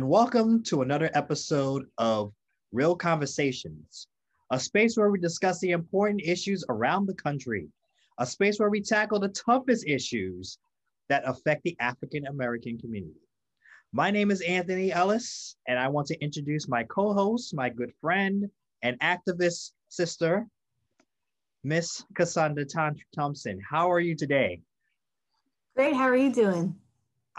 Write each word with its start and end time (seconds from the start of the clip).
And 0.00 0.08
welcome 0.08 0.62
to 0.62 0.80
another 0.80 1.10
episode 1.12 1.84
of 1.98 2.32
Real 2.72 2.96
Conversations, 2.96 4.06
a 4.50 4.58
space 4.58 4.96
where 4.96 5.10
we 5.10 5.20
discuss 5.20 5.60
the 5.60 5.72
important 5.72 6.22
issues 6.24 6.64
around 6.70 7.04
the 7.04 7.12
country, 7.12 7.68
a 8.16 8.24
space 8.24 8.58
where 8.58 8.70
we 8.70 8.80
tackle 8.80 9.20
the 9.20 9.28
toughest 9.28 9.86
issues 9.86 10.56
that 11.10 11.24
affect 11.26 11.64
the 11.64 11.76
African 11.80 12.28
American 12.28 12.78
community. 12.78 13.20
My 13.92 14.10
name 14.10 14.30
is 14.30 14.40
Anthony 14.40 14.90
Ellis, 14.90 15.56
and 15.68 15.78
I 15.78 15.88
want 15.88 16.06
to 16.06 16.24
introduce 16.24 16.66
my 16.66 16.82
co 16.84 17.12
host, 17.12 17.54
my 17.54 17.68
good 17.68 17.92
friend, 18.00 18.48
and 18.80 18.98
activist 19.00 19.72
sister, 19.90 20.46
Miss 21.62 22.02
Cassandra 22.14 22.64
Thompson. 23.14 23.60
How 23.70 23.92
are 23.92 24.00
you 24.00 24.16
today? 24.16 24.62
Great. 25.76 25.92
How 25.92 26.04
are 26.04 26.16
you 26.16 26.32
doing? 26.32 26.79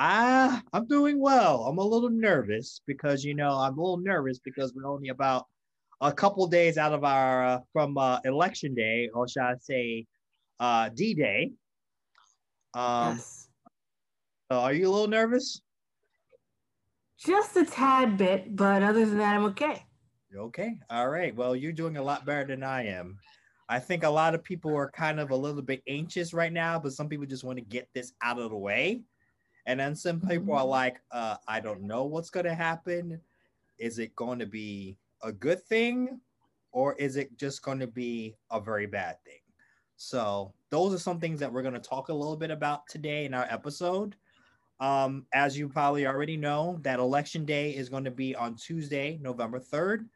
I 0.03 0.59
I'm 0.73 0.87
doing 0.87 1.19
well. 1.19 1.65
I'm 1.65 1.77
a 1.77 1.83
little 1.83 2.09
nervous 2.09 2.81
because 2.87 3.23
you 3.23 3.35
know 3.35 3.51
I'm 3.51 3.77
a 3.77 3.81
little 3.81 3.97
nervous 3.97 4.39
because 4.39 4.73
we're 4.73 4.89
only 4.89 5.09
about 5.09 5.45
a 6.01 6.11
couple 6.11 6.47
days 6.47 6.79
out 6.79 6.91
of 6.91 7.03
our 7.03 7.45
uh, 7.45 7.59
from 7.71 7.99
uh, 7.99 8.19
election 8.25 8.73
day, 8.73 9.09
or 9.13 9.27
shall 9.27 9.45
I 9.45 9.55
say, 9.61 10.07
uh, 10.59 10.89
D 10.89 11.13
Day. 11.13 11.51
Um, 12.73 13.17
yes. 13.17 13.47
So 14.51 14.57
are 14.57 14.73
you 14.73 14.89
a 14.89 14.91
little 14.91 15.07
nervous? 15.07 15.61
Just 17.19 17.55
a 17.55 17.63
tad 17.63 18.17
bit, 18.17 18.55
but 18.55 18.81
other 18.81 19.05
than 19.05 19.19
that, 19.19 19.35
I'm 19.35 19.45
okay. 19.45 19.85
Okay. 20.35 20.77
All 20.89 21.09
right. 21.09 21.35
Well, 21.35 21.55
you're 21.55 21.73
doing 21.73 21.97
a 21.97 22.03
lot 22.03 22.25
better 22.25 22.45
than 22.45 22.63
I 22.63 22.87
am. 22.87 23.19
I 23.69 23.77
think 23.77 24.03
a 24.03 24.09
lot 24.09 24.33
of 24.33 24.43
people 24.43 24.75
are 24.75 24.89
kind 24.89 25.19
of 25.19 25.29
a 25.29 25.35
little 25.35 25.61
bit 25.61 25.83
anxious 25.87 26.33
right 26.33 26.51
now, 26.51 26.79
but 26.79 26.93
some 26.93 27.07
people 27.07 27.27
just 27.27 27.43
want 27.43 27.59
to 27.59 27.63
get 27.63 27.87
this 27.93 28.13
out 28.23 28.39
of 28.39 28.49
the 28.49 28.57
way. 28.57 29.03
And 29.65 29.79
then 29.79 29.95
some 29.95 30.19
people 30.19 30.53
are 30.53 30.61
mm-hmm. 30.61 30.69
like, 30.69 31.01
uh, 31.11 31.37
I 31.47 31.59
don't 31.59 31.83
know 31.83 32.05
what's 32.05 32.29
going 32.29 32.45
to 32.45 32.53
happen. 32.53 33.19
Is 33.77 33.99
it 33.99 34.15
going 34.15 34.39
to 34.39 34.45
be 34.45 34.97
a 35.23 35.31
good 35.31 35.63
thing 35.63 36.19
or 36.71 36.95
is 36.95 37.15
it 37.15 37.37
just 37.37 37.61
going 37.61 37.79
to 37.79 37.87
be 37.87 38.35
a 38.49 38.59
very 38.59 38.85
bad 38.85 39.17
thing? 39.23 39.39
So, 39.97 40.53
those 40.71 40.93
are 40.93 40.99
some 40.99 41.19
things 41.19 41.39
that 41.41 41.51
we're 41.51 41.61
going 41.61 41.75
to 41.75 41.79
talk 41.79 42.09
a 42.09 42.13
little 42.13 42.37
bit 42.37 42.49
about 42.49 42.87
today 42.87 43.25
in 43.25 43.33
our 43.33 43.45
episode. 43.51 44.15
Um, 44.79 45.27
as 45.31 45.55
you 45.55 45.69
probably 45.69 46.07
already 46.07 46.37
know, 46.37 46.79
that 46.81 46.97
election 46.97 47.45
day 47.45 47.69
is 47.71 47.87
going 47.87 48.05
to 48.05 48.11
be 48.11 48.35
on 48.35 48.55
Tuesday, 48.55 49.19
November 49.21 49.59
3rd. 49.59 50.07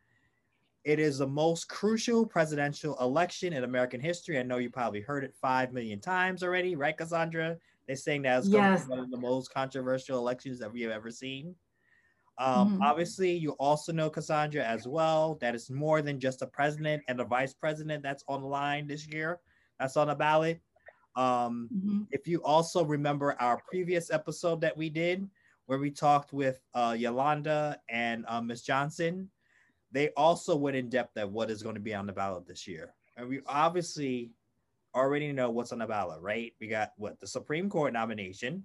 It 0.85 0.99
is 0.99 1.19
the 1.19 1.27
most 1.27 1.67
crucial 1.67 2.25
presidential 2.25 2.97
election 2.99 3.53
in 3.53 3.63
American 3.63 3.99
history. 3.99 4.39
I 4.39 4.43
know 4.43 4.57
you 4.57 4.71
probably 4.71 5.01
heard 5.01 5.23
it 5.23 5.35
five 5.39 5.71
million 5.71 5.99
times 5.99 6.41
already, 6.41 6.75
right, 6.75 6.97
Cassandra? 6.97 7.57
They're 7.88 7.95
saying 7.95 8.23
that 8.23 8.39
it's 8.39 8.47
yes. 8.47 8.59
Going 8.59 8.78
to 8.80 8.86
be 8.86 8.89
one 8.89 9.00
of 9.00 9.11
the 9.11 9.17
most 9.17 9.53
controversial 9.53 10.17
elections 10.17 10.59
that 10.59 10.72
we 10.72 10.81
have 10.81 10.91
ever 10.91 11.11
seen. 11.11 11.55
Um, 12.38 12.73
mm-hmm. 12.73 12.81
Obviously, 12.81 13.31
you 13.31 13.52
also 13.53 13.94
know 13.94 14.09
Cassandra 14.09 14.64
as 14.64 14.88
well. 14.88 15.38
That 15.41 15.55
it's 15.55 15.69
more 15.69 16.02
than 16.02 16.19
just 16.19 16.41
a 16.41 16.47
president 16.47 17.03
and 17.08 17.19
a 17.19 17.25
vice 17.25 17.53
president 17.53 18.03
that's 18.03 18.23
on 18.28 18.41
the 18.41 18.47
line 18.47 18.88
this 18.88 19.08
year. 19.08 19.39
That's 19.80 19.97
on 19.97 20.08
the 20.08 20.16
ballot. 20.16 20.59
Um, 21.16 21.69
mm-hmm. 21.73 22.02
If 22.11 22.28
you 22.28 22.44
also 22.44 22.83
remember 22.83 23.36
our 23.39 23.61
previous 23.69 24.11
episode 24.11 24.61
that 24.61 24.75
we 24.75 24.89
did, 24.89 25.30
where 25.67 25.80
we 25.80 25.91
talked 25.91 26.33
with 26.33 26.59
uh, 26.73 26.95
Yolanda 26.97 27.80
and 27.89 28.25
uh, 28.28 28.41
Miss 28.41 28.61
Johnson, 28.61 29.30
they 29.91 30.09
also 30.17 30.56
went 30.56 30.75
in 30.75 30.89
depth 30.89 31.17
at 31.17 31.30
what 31.30 31.50
is 31.50 31.63
going 31.63 31.75
to 31.75 31.81
be 31.81 31.94
on 31.94 32.06
the 32.06 32.13
ballot 32.13 32.45
this 32.45 32.67
year. 32.67 32.94
And 33.17 33.30
we 33.30 33.39
obviously 33.47 34.31
already 34.95 35.31
know 35.31 35.50
what's 35.50 35.72
on 35.72 35.79
the 35.79 35.85
ballot, 35.85 36.22
right? 36.22 36.53
We 36.59 36.67
got 36.67 36.94
what 36.97 37.19
the 37.19 37.28
Supreme 37.28 37.69
Court 37.69 37.94
nomination. 37.94 38.63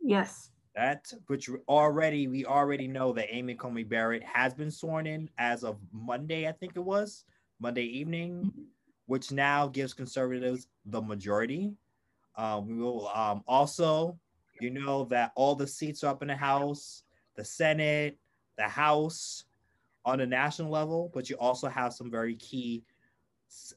Yes. 0.00 0.50
That 0.74 1.06
which 1.26 1.48
already 1.68 2.26
we 2.26 2.44
already 2.46 2.88
know 2.88 3.12
that 3.12 3.34
Amy 3.34 3.54
Coney 3.54 3.84
Barrett 3.84 4.24
has 4.24 4.54
been 4.54 4.70
sworn 4.70 5.06
in 5.06 5.30
as 5.38 5.64
of 5.64 5.78
Monday, 5.92 6.48
I 6.48 6.52
think 6.52 6.72
it 6.76 6.80
was 6.80 7.24
Monday 7.60 7.84
evening, 7.84 8.44
mm-hmm. 8.46 8.62
which 9.06 9.30
now 9.30 9.68
gives 9.68 9.92
conservatives 9.92 10.66
the 10.86 11.00
majority. 11.00 11.72
Um, 12.36 12.66
we 12.66 12.74
will 12.74 13.08
um, 13.08 13.42
also, 13.46 14.18
you 14.60 14.70
know, 14.70 15.04
that 15.04 15.32
all 15.36 15.54
the 15.54 15.66
seats 15.66 16.02
are 16.02 16.08
up 16.08 16.22
in 16.22 16.28
the 16.28 16.36
House, 16.36 17.04
the 17.36 17.44
Senate, 17.44 18.18
the 18.58 18.64
House 18.64 19.44
on 20.04 20.20
a 20.20 20.26
national 20.26 20.70
level, 20.70 21.10
but 21.14 21.30
you 21.30 21.36
also 21.36 21.68
have 21.68 21.92
some 21.92 22.10
very 22.10 22.34
key 22.34 22.84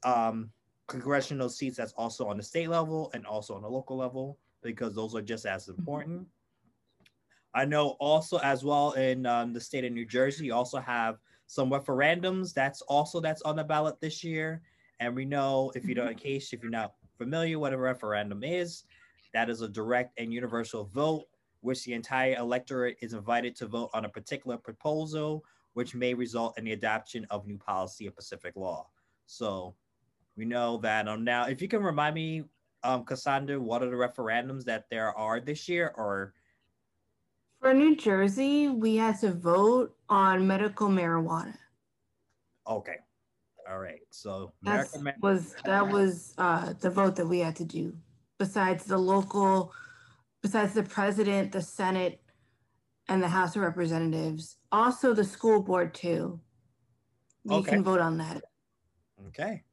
um, 0.03 0.49
congressional 0.87 1.49
seats 1.49 1.77
that's 1.77 1.93
also 1.93 2.27
on 2.27 2.37
the 2.37 2.43
state 2.43 2.69
level 2.69 3.11
and 3.13 3.25
also 3.25 3.55
on 3.55 3.61
the 3.61 3.69
local 3.69 3.97
level 3.97 4.37
because 4.63 4.95
those 4.95 5.15
are 5.15 5.21
just 5.21 5.45
as 5.45 5.67
mm-hmm. 5.67 5.79
important. 5.79 6.27
I 7.53 7.65
know 7.65 7.89
also 7.99 8.37
as 8.37 8.63
well 8.63 8.91
in 8.93 9.25
um, 9.25 9.53
the 9.53 9.61
state 9.61 9.83
of 9.83 9.91
New 9.91 10.05
Jersey, 10.05 10.45
you 10.45 10.53
also 10.53 10.79
have 10.79 11.17
some 11.47 11.69
referendums 11.69 12.53
that's 12.53 12.81
also 12.83 13.19
that's 13.19 13.41
on 13.43 13.55
the 13.55 13.63
ballot 13.63 13.99
this 14.01 14.23
year. 14.23 14.61
And 14.99 15.15
we 15.15 15.25
know 15.25 15.71
if 15.75 15.85
you 15.85 15.95
don't, 15.95 16.07
in 16.07 16.13
mm-hmm. 16.13 16.21
case 16.23 16.53
if 16.53 16.61
you're 16.61 16.71
not 16.71 16.93
familiar 17.17 17.59
what 17.59 17.73
a 17.73 17.77
referendum 17.77 18.43
is, 18.43 18.83
that 19.33 19.49
is 19.49 19.61
a 19.61 19.67
direct 19.67 20.19
and 20.19 20.33
universal 20.33 20.85
vote, 20.85 21.25
which 21.61 21.83
the 21.83 21.93
entire 21.93 22.35
electorate 22.35 22.97
is 23.01 23.13
invited 23.13 23.55
to 23.57 23.67
vote 23.67 23.89
on 23.93 24.05
a 24.05 24.09
particular 24.09 24.57
proposal, 24.57 25.43
which 25.73 25.95
may 25.95 26.13
result 26.13 26.57
in 26.57 26.65
the 26.65 26.73
adoption 26.73 27.25
of 27.29 27.47
new 27.47 27.57
policy 27.57 28.07
or 28.07 28.11
Pacific 28.11 28.55
law. 28.55 28.87
So 29.25 29.75
we 30.37 30.45
know 30.45 30.77
that 30.77 31.07
um 31.07 31.23
now 31.23 31.47
if 31.47 31.61
you 31.61 31.67
can 31.67 31.83
remind 31.83 32.15
me, 32.15 32.43
um, 32.83 33.03
Cassandra, 33.03 33.59
what 33.59 33.83
are 33.83 33.89
the 33.89 33.95
referendums 33.95 34.63
that 34.65 34.85
there 34.89 35.17
are 35.17 35.39
this 35.39 35.67
year 35.67 35.93
or 35.97 36.33
for 37.59 37.73
New 37.73 37.95
Jersey, 37.95 38.67
we 38.67 38.95
had 38.97 39.19
to 39.21 39.31
vote 39.31 39.95
on 40.09 40.45
medical 40.45 40.89
marijuana. 40.89 41.57
Okay. 42.67 42.97
All 43.69 43.79
right. 43.79 43.99
So 44.11 44.53
that 44.61 44.87
was 45.21 45.55
that 45.65 45.87
was 45.87 46.33
uh, 46.37 46.73
the 46.79 46.89
vote 46.89 47.15
that 47.15 47.25
we 47.25 47.39
had 47.39 47.55
to 47.57 47.65
do. 47.65 47.93
Besides 48.37 48.85
the 48.85 48.97
local, 48.97 49.73
besides 50.41 50.73
the 50.73 50.83
president, 50.83 51.51
the 51.51 51.61
Senate, 51.61 52.21
and 53.09 53.21
the 53.21 53.27
House 53.27 53.55
of 53.55 53.63
Representatives, 53.63 54.57
also 54.71 55.13
the 55.13 55.23
school 55.23 55.61
board 55.61 55.93
too. 55.93 56.39
We 57.43 57.55
okay. 57.55 57.71
can 57.71 57.83
vote 57.83 57.99
on 57.99 58.17
that. 58.19 58.43
Okay. 59.27 59.63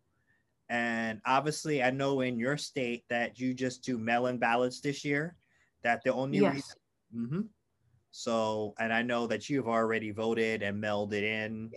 And 0.71 1.21
obviously, 1.27 1.83
I 1.83 1.91
know 1.91 2.21
in 2.21 2.39
your 2.39 2.57
state 2.57 3.05
that 3.11 3.39
you 3.39 3.55
just 3.55 3.85
do 3.85 3.99
mail-in 3.99 4.39
ballots 4.39 4.81
this 4.81 5.05
year. 5.05 5.37
That 5.83 6.03
the 6.03 6.13
only 6.13 6.39
yes. 6.39 6.55
reason. 6.55 6.77
Mm-hmm. 7.17 7.41
So, 8.11 8.75
and 8.79 8.93
I 8.93 9.03
know 9.03 9.27
that 9.27 9.51
you've 9.51 9.69
already 9.69 10.11
voted 10.11 10.63
and 10.63 10.81
mailed 10.81 11.13
it 11.13 11.25
in. 11.25 11.71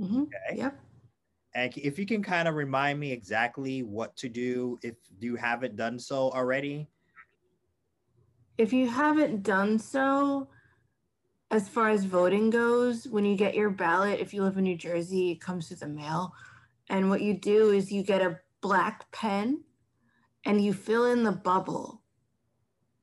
Mm-hmm. 0.00 0.22
Okay. 0.22 0.56
Yep. 0.56 0.80
And 1.54 1.76
if 1.76 1.98
you 1.98 2.06
can 2.06 2.22
kind 2.22 2.48
of 2.48 2.54
remind 2.54 3.00
me 3.00 3.12
exactly 3.12 3.82
what 3.82 4.16
to 4.18 4.28
do 4.28 4.78
if 4.82 4.94
you 5.18 5.36
haven't 5.36 5.76
done 5.76 5.98
so 5.98 6.30
already. 6.30 6.86
If 8.58 8.72
you 8.72 8.88
haven't 8.88 9.42
done 9.42 9.78
so, 9.78 10.48
as 11.50 11.68
far 11.68 11.90
as 11.90 12.04
voting 12.04 12.50
goes, 12.50 13.06
when 13.06 13.24
you 13.24 13.36
get 13.36 13.54
your 13.54 13.70
ballot, 13.70 14.20
if 14.20 14.32
you 14.32 14.42
live 14.42 14.58
in 14.58 14.64
New 14.64 14.76
Jersey, 14.76 15.32
it 15.32 15.40
comes 15.40 15.68
through 15.68 15.78
the 15.78 15.88
mail. 15.88 16.32
And 16.88 17.10
what 17.10 17.22
you 17.22 17.34
do 17.34 17.70
is 17.70 17.92
you 17.92 18.02
get 18.02 18.22
a 18.22 18.38
black 18.60 19.10
pen 19.12 19.62
and 20.44 20.64
you 20.64 20.72
fill 20.72 21.06
in 21.06 21.24
the 21.24 21.32
bubble 21.32 22.02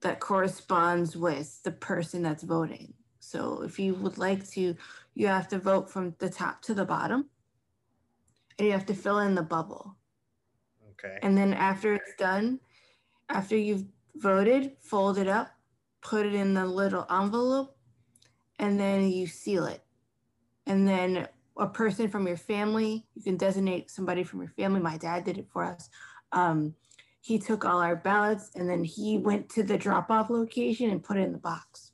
that 0.02 0.20
corresponds 0.20 1.16
with 1.16 1.62
the 1.64 1.72
person 1.72 2.22
that's 2.22 2.44
voting. 2.44 2.94
So 3.20 3.62
if 3.64 3.80
you 3.80 3.96
would 3.96 4.18
like 4.18 4.48
to, 4.52 4.76
you 5.16 5.28
have 5.28 5.48
to 5.50 5.60
vote 5.60 5.90
from 5.90 6.16
the 6.20 6.30
top 6.30 6.62
to 6.64 6.74
the 6.74 6.86
bottom 6.86 7.30
and 8.58 8.66
you 8.68 8.74
have 8.74 8.86
to 8.88 8.94
fill 8.94 9.20
in 9.20 9.36
the 9.36 9.44
bubble. 9.44 9.96
Okay. 10.92 11.18
And 11.22 11.38
then 11.38 11.54
after 11.54 11.94
it's 11.94 12.16
done, 12.18 12.60
after 13.30 13.58
you've 13.58 13.86
voted, 14.16 14.74
fold 14.80 15.18
it 15.18 15.28
up, 15.28 15.50
put 16.02 16.26
it 16.26 16.34
in 16.34 16.54
the 16.54 16.66
little 16.66 17.06
envelope, 17.10 17.76
and 18.60 18.80
then 18.80 19.10
you 19.10 19.28
seal 19.28 19.66
it. 19.66 19.82
And 20.66 20.88
then 20.88 21.28
a 21.58 21.68
person 21.68 22.10
from 22.10 22.28
your 22.28 22.38
family. 22.38 23.06
You 23.16 23.24
can 23.24 23.38
designate 23.38 23.92
somebody 23.92 24.24
from 24.24 24.40
your 24.40 24.50
family. 24.50 24.80
My 24.80 24.98
dad 24.98 25.24
did 25.24 25.38
it 25.38 25.48
for 25.52 25.64
us. 25.64 25.90
Um, 26.32 26.74
he 27.22 27.40
took 27.40 27.64
all 27.64 27.80
our 27.80 27.96
ballots 27.96 28.52
and 28.56 28.70
then 28.70 28.84
he 28.84 29.18
went 29.18 29.50
to 29.50 29.64
the 29.64 29.78
drop 29.78 30.12
off 30.12 30.30
location 30.30 30.90
and 30.90 31.04
put 31.04 31.18
it 31.18 31.22
in 31.22 31.32
the 31.32 31.38
box. 31.38 31.94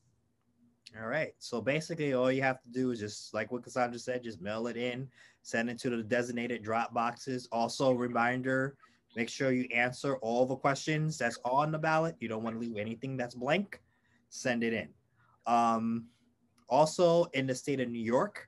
All 0.99 1.07
right. 1.07 1.33
So 1.37 1.61
basically, 1.61 2.13
all 2.13 2.31
you 2.31 2.41
have 2.41 2.61
to 2.63 2.69
do 2.69 2.91
is 2.91 2.99
just 2.99 3.33
like 3.33 3.51
what 3.51 3.63
Cassandra 3.63 3.99
said, 3.99 4.23
just 4.23 4.41
mail 4.41 4.67
it 4.67 4.75
in, 4.75 5.07
send 5.43 5.69
it 5.69 5.77
to 5.79 5.89
the 5.91 6.01
designated 6.01 6.63
drop 6.63 6.93
boxes. 6.93 7.47
Also, 7.51 7.91
reminder 7.91 8.75
make 9.15 9.29
sure 9.29 9.51
you 9.51 9.67
answer 9.73 10.17
all 10.17 10.45
the 10.45 10.55
questions 10.55 11.17
that's 11.17 11.37
on 11.45 11.71
the 11.71 11.77
ballot. 11.77 12.15
You 12.19 12.27
don't 12.27 12.43
want 12.43 12.55
to 12.55 12.59
leave 12.59 12.77
anything 12.77 13.17
that's 13.17 13.35
blank. 13.35 13.81
Send 14.29 14.63
it 14.63 14.73
in. 14.73 14.89
Um, 15.45 16.07
also, 16.67 17.25
in 17.33 17.47
the 17.47 17.55
state 17.55 17.79
of 17.79 17.89
New 17.89 18.03
York, 18.03 18.47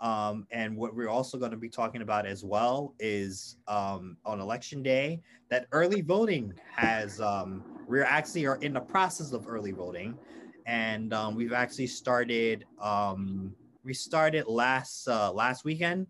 um, 0.00 0.46
and 0.50 0.76
what 0.76 0.94
we're 0.94 1.08
also 1.08 1.38
going 1.38 1.52
to 1.52 1.56
be 1.56 1.68
talking 1.68 2.02
about 2.02 2.26
as 2.26 2.44
well 2.44 2.94
is 2.98 3.56
um, 3.66 4.16
on 4.24 4.40
election 4.40 4.82
day 4.82 5.20
that 5.48 5.66
early 5.72 6.02
voting 6.02 6.52
has, 6.74 7.20
um, 7.20 7.64
we're 7.88 8.04
actually 8.04 8.46
are 8.46 8.56
in 8.56 8.74
the 8.74 8.80
process 8.80 9.32
of 9.32 9.48
early 9.48 9.72
voting. 9.72 10.18
and 10.66 11.14
um, 11.14 11.34
we've 11.34 11.52
actually 11.52 11.86
started. 11.86 12.64
Um, 12.80 13.54
we 13.84 13.94
started 13.94 14.46
last 14.48 15.06
uh, 15.08 15.32
last 15.32 15.64
weekend 15.64 16.08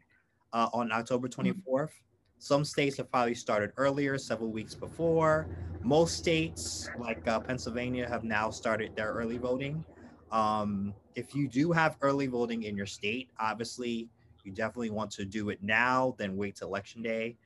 uh, 0.53 0.69
on 0.73 0.91
October 0.91 1.29
24th. 1.29 1.91
Some 2.39 2.65
states 2.65 2.97
have 2.97 3.11
probably 3.11 3.35
started 3.35 3.73
earlier, 3.77 4.19
several 4.19 4.51
weeks 4.51 4.75
before. 4.75 5.47
Most 5.83 6.17
states, 6.17 6.89
like 6.99 7.27
uh, 7.29 7.41
Pennsylvania, 7.41 8.09
have 8.09 8.25
now 8.25 8.51
started 8.51 8.97
their 8.97 9.13
early 9.13 9.39
voting. 9.39 9.85
Um, 10.33 10.95
if 11.17 11.35
you 11.35 11.49
do 11.49 11.73
have 11.73 11.97
early 12.03 12.27
voting 12.27 12.65
in 12.65 12.77
your 12.77 12.87
state, 12.87 13.31
obviously 13.41 14.09
you 14.45 14.53
definitely 14.53 14.91
want 14.91 15.11
to 15.11 15.25
do 15.25 15.49
it 15.51 15.59
now 15.63 16.15
then 16.19 16.37
wait 16.37 16.55
to 16.57 16.65
election 16.65 17.03
day. 17.03 17.37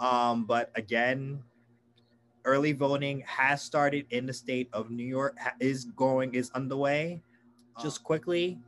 Um, 0.00 0.46
but 0.46 0.70
again, 0.74 1.42
early 2.44 2.72
voting 2.72 3.22
has 3.26 3.62
started 3.62 4.06
in 4.10 4.26
the 4.26 4.32
state 4.32 4.68
of 4.72 4.90
New 4.90 5.04
York, 5.04 5.36
is 5.60 5.84
going, 5.96 6.34
is 6.34 6.50
underway. 6.54 7.22
Just 7.80 8.02
quickly, 8.02 8.58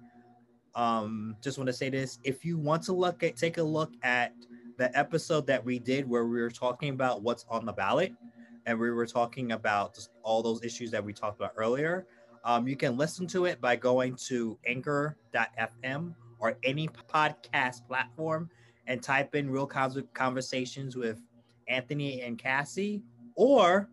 um, 0.74 1.36
just 1.42 1.58
want 1.58 1.66
to 1.66 1.72
say 1.72 1.90
this: 1.90 2.18
if 2.24 2.44
you 2.44 2.56
want 2.56 2.82
to 2.84 2.92
look 2.92 3.22
at, 3.22 3.36
take 3.36 3.58
a 3.58 3.62
look 3.62 3.92
at 4.02 4.32
the 4.78 4.96
episode 4.98 5.46
that 5.46 5.62
we 5.62 5.78
did 5.78 6.08
where 6.08 6.24
we 6.24 6.40
were 6.40 6.50
talking 6.50 6.88
about 6.90 7.22
what's 7.22 7.44
on 7.50 7.66
the 7.66 7.72
ballot, 7.72 8.12
and 8.66 8.78
we 8.78 8.90
were 8.90 9.06
talking 9.06 9.52
about 9.52 9.94
just 9.94 10.10
all 10.22 10.42
those 10.42 10.62
issues 10.64 10.90
that 10.90 11.04
we 11.04 11.12
talked 11.12 11.38
about 11.38 11.52
earlier. 11.56 12.06
Um, 12.44 12.68
you 12.68 12.76
can 12.76 12.96
listen 12.96 13.26
to 13.28 13.46
it 13.46 13.60
by 13.60 13.74
going 13.74 14.16
to 14.26 14.58
anchor.fm 14.66 16.14
or 16.38 16.58
any 16.62 16.88
podcast 16.88 17.86
platform 17.88 18.50
and 18.86 19.02
type 19.02 19.34
in 19.34 19.48
real 19.48 19.66
conversations 19.66 20.94
with 20.94 21.22
Anthony 21.68 22.20
and 22.20 22.38
Cassie. 22.38 23.02
Or 23.34 23.88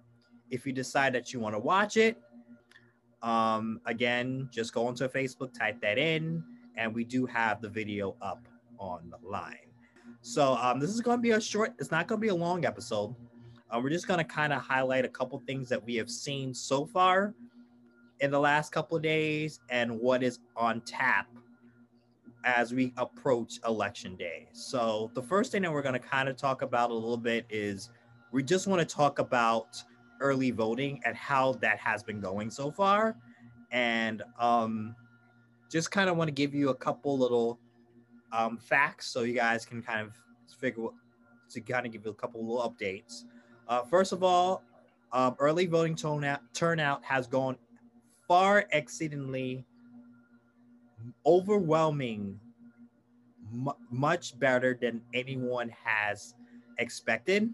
if 0.50 0.66
you 0.66 0.74
decide 0.74 1.14
that 1.14 1.32
you 1.32 1.40
want 1.40 1.56
to 1.56 1.60
watch 1.60 1.96
it, 1.96 2.18
um, 3.22 3.80
again, 3.86 4.50
just 4.52 4.74
go 4.74 4.86
onto 4.86 5.08
Facebook, 5.08 5.58
type 5.58 5.80
that 5.82 5.98
in, 5.98 6.44
and 6.76 6.94
we 6.94 7.06
do 7.06 7.26
have 7.26 7.62
the 7.62 7.70
video 7.70 8.18
up 8.22 8.46
online. 8.78 9.56
So 10.22 10.56
um, 10.56 10.80
this 10.80 10.90
is 10.90 11.00
going 11.00 11.20
to 11.20 11.22
be 11.22 11.32
a 11.32 11.40
short, 11.40 11.74
it's 11.80 11.92
not 11.92 12.08
going 12.08 12.20
to 12.20 12.22
be 12.22 12.30
a 12.30 12.36
long 12.36 12.66
episode. 12.66 13.16
Uh, 13.70 13.80
we're 13.82 13.90
just 13.90 14.08
going 14.08 14.18
to 14.18 14.26
kind 14.26 14.52
of 14.52 14.62
highlight 14.62 15.06
a 15.06 15.10
couple 15.10 15.40
things 15.48 15.70
that 15.70 15.82
we 15.82 15.96
have 15.96 16.10
seen 16.10 16.54
so 16.54 16.86
far 16.86 17.34
in 18.22 18.32
the 18.32 18.40
last 18.40 18.72
couple 18.72 18.96
of 18.96 19.04
days 19.04 19.60
and 19.70 20.00
what 20.00 20.24
is 20.24 20.40
on 20.56 20.82
tap 20.82 21.28
as 22.44 22.74
we 22.74 22.94
approach 22.98 23.60
election 23.68 24.16
day. 24.16 24.48
So 24.54 25.12
the 25.14 25.22
first 25.22 25.52
thing 25.52 25.64
that 25.64 25.72
we're 25.72 25.82
going 25.82 25.94
to 25.94 26.00
kind 26.00 26.30
of 26.30 26.38
talk 26.38 26.62
about 26.62 26.92
a 26.92 26.94
little 26.94 27.18
bit 27.18 27.46
is 27.50 27.90
we 28.32 28.44
just 28.44 28.68
want 28.68 28.88
to 28.88 28.96
talk 28.96 29.20
about 29.20 29.84
early 30.20 30.52
voting 30.52 31.02
and 31.04 31.16
how 31.16 31.54
that 31.54 31.80
has 31.80 32.04
been 32.04 32.20
going 32.20 32.50
so 32.50 32.72
far. 32.72 33.18
And 33.72 34.24
um, 34.40 34.96
just 35.70 35.92
kind 35.92 36.10
of 36.10 36.18
want 36.18 36.28
to 36.28 36.34
give 36.34 36.54
you 36.54 36.70
a 36.70 36.76
couple 36.76 37.18
little 37.18 37.60
um, 38.32 38.58
facts 38.58 39.08
so 39.08 39.22
you 39.22 39.34
guys 39.34 39.66
can 39.66 39.82
kind 39.82 40.02
of 40.02 40.14
figure 40.60 40.88
to 41.50 41.62
kind 41.62 41.86
of 41.86 41.92
give 41.92 42.06
you 42.06 42.12
a 42.12 42.16
couple 42.16 42.42
little 42.46 42.70
updates. 42.70 43.24
Uh, 43.68 43.82
first 43.84 44.14
of 44.14 44.24
all, 44.24 44.64
um, 45.12 45.36
early 45.40 45.66
voting 45.66 45.96
turnout, 45.96 46.42
turnout 46.54 47.04
has 47.04 47.28
gone 47.28 47.58
far 48.32 48.64
exceedingly 48.72 49.66
overwhelming, 51.26 52.40
much 53.90 54.40
better 54.40 54.78
than 54.80 55.02
anyone 55.14 55.70
has 55.84 56.34
expected. 56.78 57.50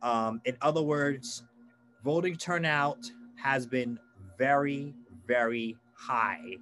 Um, 0.00 0.40
in 0.46 0.56
other 0.62 0.80
words, 0.80 1.42
voting 2.02 2.38
turnout 2.38 3.04
has 3.36 3.66
been 3.66 3.98
very, 4.38 4.94
very 5.26 5.76
high 5.92 6.56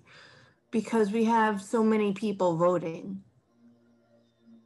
because 0.71 1.13
we 1.13 1.25
have 1.25 1.63
so 1.63 1.83
many 1.83 2.13
people 2.13 2.57
voting. 2.57 3.23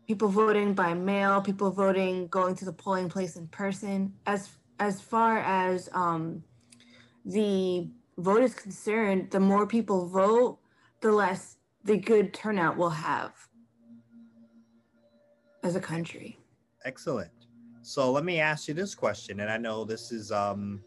People 0.06 0.28
voting 0.28 0.74
by 0.74 0.92
mail, 0.94 1.40
people 1.40 1.70
voting 1.70 2.26
going 2.28 2.54
to 2.56 2.64
the 2.64 2.72
polling 2.72 3.08
place 3.08 3.36
in 3.36 3.46
person. 3.48 4.12
As 4.26 4.50
as 4.78 5.00
far 5.00 5.38
as 5.38 5.88
um, 5.92 6.42
the 7.24 7.88
vote 8.18 8.42
is 8.42 8.54
concerned, 8.54 9.30
the 9.30 9.40
more 9.40 9.66
people 9.66 10.08
vote, 10.08 10.58
the 11.00 11.10
less 11.10 11.56
the 11.84 11.96
good 11.96 12.34
turnout 12.34 12.76
we'll 12.76 12.90
have 12.90 13.32
as 15.62 15.76
a 15.76 15.80
country. 15.80 16.38
Excellent. 16.84 17.30
So 17.82 18.10
let 18.12 18.24
me 18.24 18.40
ask 18.40 18.68
you 18.68 18.74
this 18.74 18.94
question, 18.94 19.40
and 19.40 19.50
I 19.50 19.56
know 19.56 19.84
this 19.84 20.12
is 20.12 20.30
um. 20.32 20.82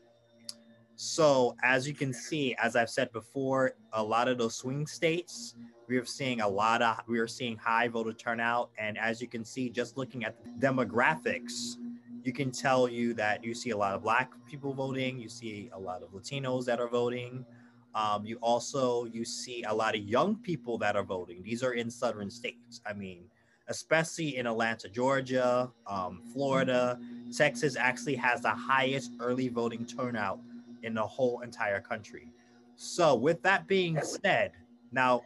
So 0.99 1.55
as 1.63 1.87
you 1.87 1.93
can 1.93 2.11
see, 2.11 2.55
as 2.55 2.75
I've 2.75 2.89
said 2.89 3.11
before, 3.11 3.75
a 3.93 4.01
lot 4.01 4.27
of 4.27 4.39
those 4.39 4.55
swing 4.55 4.87
states, 4.87 5.53
we 5.87 5.95
are 5.95 6.05
seeing 6.05 6.41
a 6.41 6.47
lot 6.47 6.81
of 6.81 6.97
we 7.07 7.19
are 7.19 7.27
seeing 7.27 7.55
high 7.55 7.87
voter 7.87 8.13
turnout, 8.13 8.71
and 8.79 8.97
as 8.97 9.21
you 9.21 9.27
can 9.27 9.45
see, 9.45 9.69
just 9.69 9.95
looking 9.95 10.25
at 10.25 10.35
the 10.43 10.67
demographics, 10.67 11.75
you 12.23 12.33
can 12.33 12.49
tell 12.49 12.89
you 12.89 13.13
that 13.13 13.43
you 13.43 13.53
see 13.53 13.69
a 13.69 13.77
lot 13.77 13.93
of 13.93 14.01
Black 14.01 14.31
people 14.47 14.73
voting, 14.73 15.19
you 15.19 15.29
see 15.29 15.69
a 15.71 15.79
lot 15.79 16.01
of 16.01 16.09
Latinos 16.09 16.65
that 16.65 16.79
are 16.79 16.89
voting. 16.89 17.45
Um, 17.93 18.25
you 18.25 18.37
also 18.41 19.05
you 19.05 19.23
see 19.23 19.61
a 19.63 19.73
lot 19.73 19.95
of 19.95 20.01
young 20.01 20.37
people 20.37 20.79
that 20.79 20.95
are 20.95 21.03
voting. 21.03 21.43
These 21.43 21.61
are 21.61 21.73
in 21.73 21.91
southern 21.91 22.31
states. 22.31 22.81
I 22.87 22.93
mean, 22.93 23.25
especially 23.67 24.37
in 24.37 24.47
Atlanta, 24.47 24.89
Georgia, 24.89 25.71
um, 25.85 26.23
Florida. 26.33 26.99
Texas 27.35 27.75
actually 27.75 28.15
has 28.15 28.41
the 28.41 28.49
highest 28.49 29.11
early 29.19 29.47
voting 29.47 29.85
turnout 29.85 30.39
in 30.87 30.95
the 30.95 31.05
whole 31.05 31.41
entire 31.41 31.79
country. 31.79 32.31
So, 32.75 33.15
with 33.15 33.41
that 33.43 33.67
being 33.67 33.99
said, 34.01 34.51
now 34.91 35.21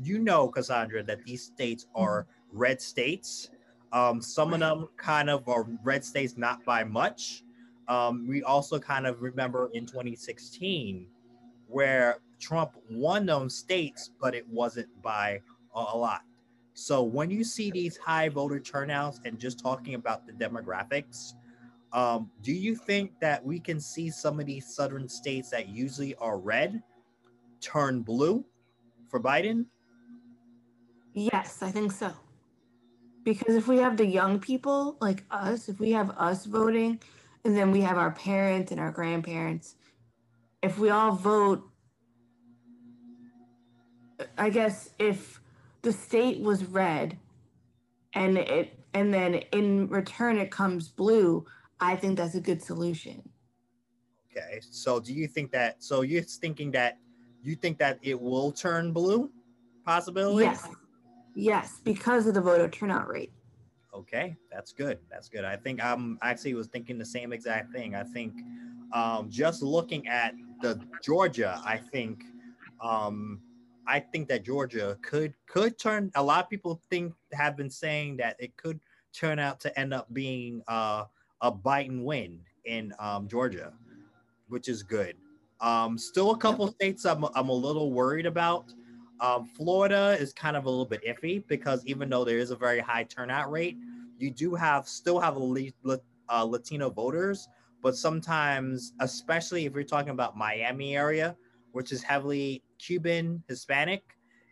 you 0.00 0.18
know, 0.18 0.48
Cassandra, 0.48 1.02
that 1.04 1.24
these 1.24 1.42
states 1.42 1.86
are 1.94 2.26
red 2.52 2.80
states. 2.80 3.50
Um, 3.92 4.20
some 4.20 4.52
of 4.52 4.60
them 4.60 4.88
kind 4.96 5.28
of 5.28 5.48
are 5.48 5.66
red 5.82 6.04
states, 6.04 6.36
not 6.36 6.64
by 6.64 6.84
much. 6.84 7.44
Um, 7.88 8.26
we 8.28 8.42
also 8.42 8.78
kind 8.78 9.06
of 9.06 9.20
remember 9.22 9.70
in 9.74 9.86
2016 9.86 11.06
where 11.68 12.18
Trump 12.38 12.72
won 12.90 13.26
those 13.26 13.54
states, 13.54 14.10
but 14.20 14.34
it 14.34 14.46
wasn't 14.48 14.88
by 15.02 15.40
a 15.74 15.96
lot. 15.96 16.22
So 16.74 17.02
when 17.02 17.30
you 17.30 17.44
see 17.44 17.70
these 17.70 17.96
high 17.96 18.28
voter 18.28 18.58
turnouts 18.58 19.20
and 19.24 19.38
just 19.38 19.58
talking 19.60 19.94
about 19.94 20.26
the 20.26 20.32
demographics, 20.32 21.34
um, 21.92 22.30
do 22.42 22.52
you 22.52 22.74
think 22.74 23.12
that 23.20 23.44
we 23.44 23.60
can 23.60 23.78
see 23.80 24.10
some 24.10 24.40
of 24.40 24.46
these 24.46 24.74
southern 24.74 25.08
states 25.08 25.50
that 25.50 25.68
usually 25.68 26.14
are 26.16 26.38
red 26.38 26.82
turn 27.60 28.02
blue 28.02 28.44
for 29.08 29.20
Biden? 29.20 29.66
Yes, 31.12 31.62
I 31.62 31.70
think 31.70 31.92
so. 31.92 32.12
Because 33.24 33.54
if 33.54 33.68
we 33.68 33.76
have 33.78 33.96
the 33.96 34.06
young 34.06 34.40
people 34.40 34.96
like 35.00 35.24
us, 35.30 35.68
if 35.68 35.78
we 35.78 35.90
have 35.92 36.10
us 36.10 36.46
voting, 36.46 36.98
and 37.44 37.56
then 37.56 37.70
we 37.70 37.80
have 37.82 37.98
our 37.98 38.12
parents 38.12 38.72
and 38.72 38.80
our 38.80 38.90
grandparents, 38.90 39.76
if 40.62 40.78
we 40.78 40.90
all 40.90 41.12
vote, 41.12 41.68
I 44.38 44.48
guess 44.48 44.90
if 44.98 45.40
the 45.82 45.92
state 45.92 46.40
was 46.40 46.64
red 46.64 47.18
and 48.14 48.38
it 48.38 48.78
and 48.94 49.12
then 49.12 49.34
in 49.52 49.88
return 49.88 50.38
it 50.38 50.50
comes 50.50 50.88
blue, 50.88 51.44
I 51.82 51.96
think 51.96 52.16
that's 52.16 52.36
a 52.36 52.40
good 52.40 52.62
solution. 52.62 53.28
Okay. 54.30 54.60
So 54.70 55.00
do 55.00 55.12
you 55.12 55.26
think 55.26 55.50
that 55.50 55.82
so 55.82 56.02
you're 56.02 56.22
thinking 56.22 56.70
that 56.70 56.98
you 57.42 57.56
think 57.56 57.76
that 57.78 57.98
it 58.02 58.18
will 58.18 58.52
turn 58.52 58.92
blue? 58.92 59.30
Possibility? 59.84 60.44
Yes. 60.44 60.68
Yes, 61.34 61.80
because 61.82 62.26
of 62.26 62.34
the 62.34 62.40
voter 62.40 62.68
turnout 62.68 63.08
rate. 63.08 63.32
Okay, 63.94 64.36
that's 64.50 64.72
good. 64.72 64.98
That's 65.10 65.28
good. 65.28 65.44
I 65.44 65.56
think 65.56 65.82
I'm 65.82 66.18
actually 66.22 66.54
was 66.54 66.68
thinking 66.68 66.98
the 66.98 67.04
same 67.04 67.32
exact 67.32 67.72
thing. 67.72 67.94
I 67.94 68.04
think 68.04 68.34
um, 68.92 69.28
just 69.28 69.62
looking 69.62 70.06
at 70.06 70.34
the 70.60 70.80
Georgia, 71.02 71.60
I 71.64 71.78
think 71.78 72.22
um, 72.80 73.40
I 73.86 73.98
think 73.98 74.28
that 74.28 74.44
Georgia 74.44 74.96
could 75.02 75.34
could 75.46 75.78
turn. 75.78 76.10
A 76.14 76.22
lot 76.22 76.44
of 76.44 76.50
people 76.50 76.80
think 76.90 77.12
have 77.32 77.56
been 77.56 77.70
saying 77.70 78.18
that 78.18 78.36
it 78.38 78.56
could 78.56 78.78
turn 79.12 79.38
out 79.38 79.58
to 79.60 79.78
end 79.78 79.92
up 79.92 80.12
being 80.12 80.62
uh, 80.68 81.04
a 81.42 81.52
Biden 81.52 82.04
win 82.04 82.40
in 82.64 82.94
um, 82.98 83.28
Georgia, 83.28 83.72
which 84.48 84.68
is 84.68 84.82
good. 84.82 85.16
Um, 85.60 85.98
still, 85.98 86.30
a 86.30 86.38
couple 86.38 86.66
states 86.68 87.04
I'm 87.04 87.24
I'm 87.34 87.48
a 87.48 87.54
little 87.54 87.92
worried 87.92 88.26
about. 88.26 88.72
Um, 89.20 89.46
Florida 89.46 90.16
is 90.18 90.32
kind 90.32 90.56
of 90.56 90.64
a 90.64 90.70
little 90.70 90.86
bit 90.86 91.00
iffy 91.06 91.46
because 91.46 91.84
even 91.86 92.08
though 92.08 92.24
there 92.24 92.38
is 92.38 92.50
a 92.50 92.56
very 92.56 92.80
high 92.80 93.04
turnout 93.04 93.50
rate, 93.52 93.76
you 94.18 94.30
do 94.30 94.54
have 94.54 94.88
still 94.88 95.20
have 95.20 95.36
a 95.36 95.70
uh, 96.28 96.44
Latino 96.44 96.90
voters, 96.90 97.48
but 97.82 97.96
sometimes, 97.96 98.92
especially 99.00 99.66
if 99.66 99.74
you're 99.74 99.84
talking 99.84 100.10
about 100.10 100.36
Miami 100.36 100.96
area, 100.96 101.36
which 101.72 101.92
is 101.92 102.02
heavily 102.02 102.62
Cuban 102.78 103.42
Hispanic, 103.48 104.02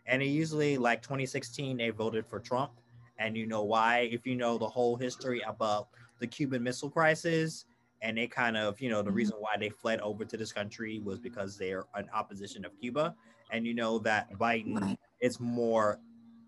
and 0.05 0.23
usually 0.23 0.77
like 0.77 1.01
2016 1.01 1.77
they 1.77 1.89
voted 1.89 2.25
for 2.25 2.39
Trump, 2.39 2.71
and 3.17 3.35
you 3.35 3.45
know 3.45 3.63
why? 3.63 4.09
If 4.11 4.25
you 4.25 4.35
know 4.35 4.57
the 4.57 4.67
whole 4.67 4.95
history 4.95 5.41
about 5.45 5.89
the 6.21 6.27
Cuban 6.27 6.63
Missile 6.63 6.89
Crisis, 6.89 7.65
and 8.01 8.17
they 8.17 8.27
kind 8.27 8.55
of 8.55 8.79
you 8.79 8.89
know 8.89 9.01
the 9.01 9.09
mm-hmm. 9.09 9.17
reason 9.17 9.35
why 9.39 9.57
they 9.59 9.69
fled 9.69 9.99
over 9.99 10.23
to 10.23 10.37
this 10.37 10.53
country 10.53 10.99
was 11.03 11.19
because 11.19 11.57
they're 11.57 11.83
an 11.95 12.07
opposition 12.13 12.63
of 12.63 12.71
Cuba 12.79 13.13
and 13.51 13.67
you 13.67 13.73
know 13.73 13.99
that 13.99 14.31
Biden 14.33 14.97
is 15.19 15.39
more 15.39 15.99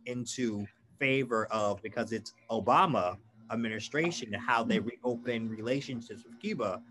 into 0.06 0.66
favor 1.00 1.46
of 1.52 1.82
because 1.82 2.12
it's 2.12 2.34
Obama 2.50 3.18
administration 3.52 4.34
and 4.34 4.42
how 4.42 4.64
they 4.64 4.80
reopen 4.80 5.50
relationships 5.50 6.24
with 6.24 6.40
Cuba, 6.40 6.82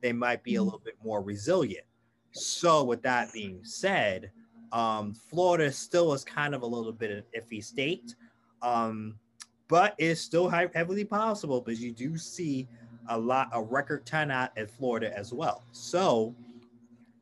they 0.00 0.12
might 0.12 0.42
be 0.42 0.54
a 0.54 0.58
mm-hmm. 0.58 0.64
little 0.64 0.82
bit 0.84 0.94
more 1.04 1.20
resilient. 1.20 1.84
So, 2.32 2.84
with 2.84 3.02
that 3.02 3.32
being 3.32 3.60
said, 3.62 4.30
um, 4.72 5.14
Florida 5.14 5.72
still 5.72 6.12
is 6.12 6.22
kind 6.22 6.54
of 6.54 6.62
a 6.62 6.66
little 6.66 6.92
bit 6.92 7.10
of 7.10 7.24
iffy 7.32 7.64
state, 7.64 8.14
um, 8.62 9.18
but 9.68 9.94
it's 9.98 10.20
still 10.20 10.48
heavily 10.48 11.04
possible 11.04 11.60
because 11.60 11.82
you 11.82 11.92
do 11.92 12.16
see 12.16 12.68
a 13.08 13.18
lot 13.18 13.48
a 13.52 13.62
record 13.62 14.04
turnout 14.06 14.56
in 14.56 14.66
Florida 14.66 15.16
as 15.16 15.32
well. 15.32 15.64
So, 15.72 16.34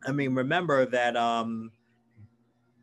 I 0.06 0.12
mean, 0.12 0.34
remember 0.34 0.86
that 0.86 1.16
um, 1.16 1.70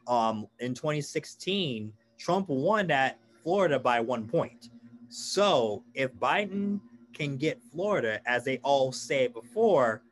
um, 0.07 0.47
in 0.59 0.73
2016, 0.73 1.93
Trump 2.17 2.49
won 2.49 2.87
that 2.87 3.19
Florida 3.43 3.79
by 3.79 3.99
one 3.99 4.27
point. 4.27 4.69
So 5.09 5.83
if 5.93 6.13
Biden 6.15 6.79
can 7.13 7.37
get 7.37 7.61
Florida, 7.61 8.21
as 8.25 8.43
they 8.43 8.57
all 8.59 8.91
say 8.91 9.27
before, 9.27 10.03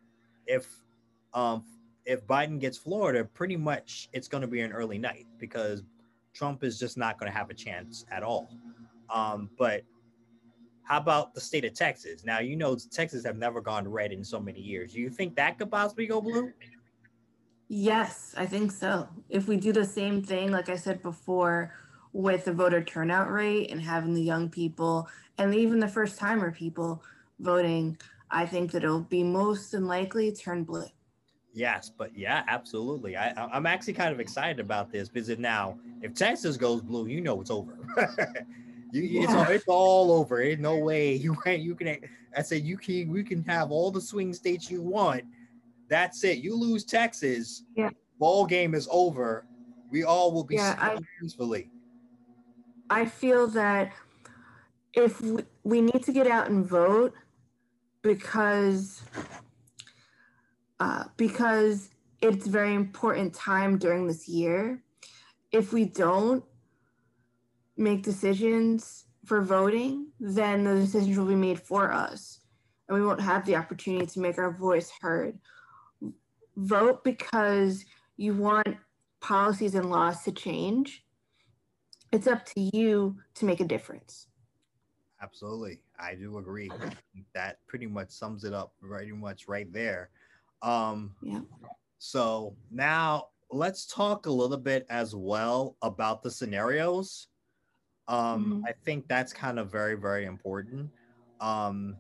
if 0.46 0.68
um, 1.34 1.64
if 2.06 2.26
Biden 2.26 2.60
gets 2.60 2.78
Florida, 2.78 3.24
pretty 3.24 3.56
much 3.56 4.10
it's 4.14 4.28
going 4.28 4.42
to 4.42 4.48
be 4.48 4.62
an 4.62 4.72
early 4.72 4.98
night 4.98 5.28
because 5.38 5.84
Trump 6.34 6.64
is 6.64 6.80
just 6.80 6.98
not 6.98 7.20
going 7.20 7.32
to 7.32 7.38
have 7.38 7.50
a 7.50 7.54
chance 7.54 8.06
at 8.12 8.24
all. 8.24 8.50
Um, 9.12 9.50
but 9.58 9.84
how 10.84 10.98
about 10.98 11.34
the 11.34 11.42
state 11.42 11.66
of 11.66 11.74
Texas? 11.74 12.26
Now 12.26 12.40
you 12.40 12.56
know 12.56 12.76
Texas 12.76 13.24
have 13.26 13.38
never 13.38 13.62
gone 13.62 13.88
red 13.88 14.12
in 14.12 14.24
so 14.24 14.40
many 14.40 14.60
years. 14.60 14.94
Do 14.94 15.00
you 15.00 15.10
think 15.10 15.36
that 15.36 15.58
could 15.60 15.70
possibly 15.70 16.08
go 16.08 16.20
blue? 16.20 16.52
Yes, 17.68 18.34
I 18.36 18.48
think 18.48 18.72
so. 18.72 19.08
If 19.30 19.48
we 19.48 19.58
do 19.58 19.72
the 19.72 19.86
same 19.86 20.24
thing, 20.24 20.52
like 20.52 20.70
I 20.70 20.76
said 20.76 21.04
before, 21.04 21.76
with 22.12 22.46
the 22.46 22.54
voter 22.54 22.84
turnout 22.84 23.32
rate 23.32 23.70
and 23.70 23.80
having 23.80 24.16
the 24.16 24.24
young 24.24 24.50
people 24.50 25.08
and 25.38 25.54
even 25.54 25.80
the 25.80 25.88
first 25.88 26.18
timer 26.18 26.52
people 26.52 27.04
voting, 27.40 27.96
I 28.32 28.48
think 28.48 28.72
that 28.72 28.84
it'll 28.84 29.02
be 29.02 29.24
most 29.24 29.76
and 29.76 29.88
likely 29.88 30.32
turn 30.32 30.64
blue. 30.64 30.88
Yes, 31.54 31.92
but 31.96 32.16
yeah, 32.18 32.44
absolutely. 32.48 33.18
I, 33.18 33.32
I'm 33.52 33.66
actually 33.66 33.94
kind 33.94 34.14
of 34.14 34.20
excited 34.20 34.60
about 34.60 34.92
this 34.92 35.10
because 35.10 35.30
now, 35.38 35.80
if 36.02 36.14
Texas 36.14 36.58
goes 36.58 36.82
blue, 36.82 37.08
you 37.08 37.22
know 37.22 37.42
it's 37.42 37.52
over. 37.52 37.78
you, 38.92 39.04
yeah. 39.04 39.24
it's, 39.24 39.34
all, 39.34 39.44
it's 39.44 39.68
all 39.68 40.12
over. 40.12 40.42
Ain't 40.42 40.62
no 40.62 40.78
way 40.78 41.14
you 41.26 41.36
can. 41.36 41.62
You 41.62 41.76
can. 41.76 41.98
I 42.36 42.42
said 42.42 42.64
you 42.64 42.78
can. 42.78 43.12
We 43.12 43.24
can 43.24 43.44
have 43.46 43.72
all 43.72 43.92
the 43.92 44.02
swing 44.02 44.34
states 44.34 44.70
you 44.70 44.82
want 44.82 45.24
that's 45.90 46.24
it. 46.24 46.38
You 46.38 46.56
lose 46.56 46.86
Texas, 46.86 47.64
yeah. 47.76 47.90
ball 48.20 48.46
game 48.46 48.74
is 48.76 48.88
over. 48.92 49.46
We 49.90 50.04
all 50.04 50.32
will 50.32 50.44
be 50.44 50.56
yeah, 50.56 50.76
I, 50.80 50.98
peacefully. 51.20 51.72
I 52.90 53.06
feel 53.06 53.48
that 53.48 53.92
if 54.94 55.20
we, 55.20 55.44
we 55.64 55.82
need 55.82 56.04
to 56.04 56.12
get 56.12 56.28
out 56.28 56.50
and 56.50 56.66
vote 56.66 57.14
because 58.04 59.02
uh, 60.80 61.06
because 61.18 61.90
it's 62.22 62.48
very 62.48 62.74
important 62.74 63.34
time 63.34 63.78
during 63.78 64.08
this 64.08 64.28
year. 64.28 64.82
If 65.52 65.74
we 65.74 65.86
don't 65.86 66.44
make 67.80 68.04
decisions 68.04 69.06
for 69.26 69.42
voting, 69.42 70.08
then 70.20 70.64
the 70.64 70.76
decisions 70.76 71.18
will 71.18 71.26
be 71.26 71.36
made 71.36 71.60
for 71.60 71.92
us, 71.92 72.42
and 72.88 72.98
we 72.98 73.06
won't 73.06 73.22
have 73.22 73.46
the 73.46 73.56
opportunity 73.56 74.06
to 74.06 74.20
make 74.20 74.38
our 74.38 74.52
voice 74.52 74.92
heard 75.02 75.40
vote 76.58 77.04
because 77.04 77.86
you 78.18 78.34
want 78.34 78.68
policies 79.22 79.76
and 79.76 79.90
laws 79.90 80.24
to 80.24 80.32
change. 80.32 81.06
It's 82.12 82.28
up 82.28 82.46
to 82.48 82.70
you 82.76 83.16
to 83.36 83.46
make 83.46 83.62
a 83.62 83.66
difference. 83.66 84.28
Absolutely. 85.22 85.82
I 86.00 86.16
do 86.16 86.38
agree. 86.38 86.70
That 87.34 87.60
pretty 87.68 87.88
much 87.88 88.10
sums 88.10 88.44
it 88.44 88.54
up 88.54 88.74
pretty 88.82 89.12
much 89.12 89.48
right 89.48 89.72
there. 89.72 90.10
Um, 90.62 91.16
yeah. 91.22 91.42
So 91.98 92.56
now 92.72 93.28
let's 93.52 93.86
talk 93.86 94.26
a 94.26 94.32
little 94.32 94.58
bit 94.58 94.86
as 94.90 95.16
well 95.16 95.76
about 95.82 96.24
the 96.24 96.32
scenarios. 96.32 97.28
Um, 98.10 98.46
mm-hmm. 98.46 98.66
I 98.66 98.74
think 98.84 99.08
that's 99.08 99.32
kind 99.32 99.60
of 99.60 99.72
very, 99.72 99.96
very 99.96 100.26
important. 100.26 100.90
Um, 101.40 101.96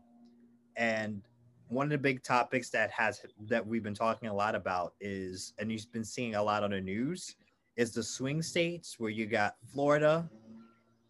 and 0.76 1.22
one 1.70 1.86
of 1.86 1.92
the 1.92 1.98
big 1.98 2.24
topics 2.24 2.70
that 2.72 2.90
has 2.92 3.22
that 3.48 3.66
we've 3.66 3.84
been 3.84 3.94
talking 3.94 4.28
a 4.28 4.34
lot 4.34 4.56
about 4.56 4.94
is 5.00 5.54
and 5.60 5.72
you've 5.72 5.92
been 5.92 6.04
seeing 6.04 6.36
a 6.36 6.44
lot 6.44 6.64
on 6.64 6.72
the 6.72 6.82
news 6.82 7.36
is 7.78 7.92
the 7.92 8.04
swing 8.04 8.42
states 8.42 9.00
where 9.00 9.12
you 9.12 9.28
got 9.28 9.56
Florida, 9.72 10.28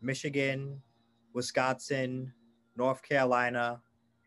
Michigan, 0.01 0.81
Wisconsin, 1.33 2.31
North 2.75 3.01
Carolina, 3.01 3.81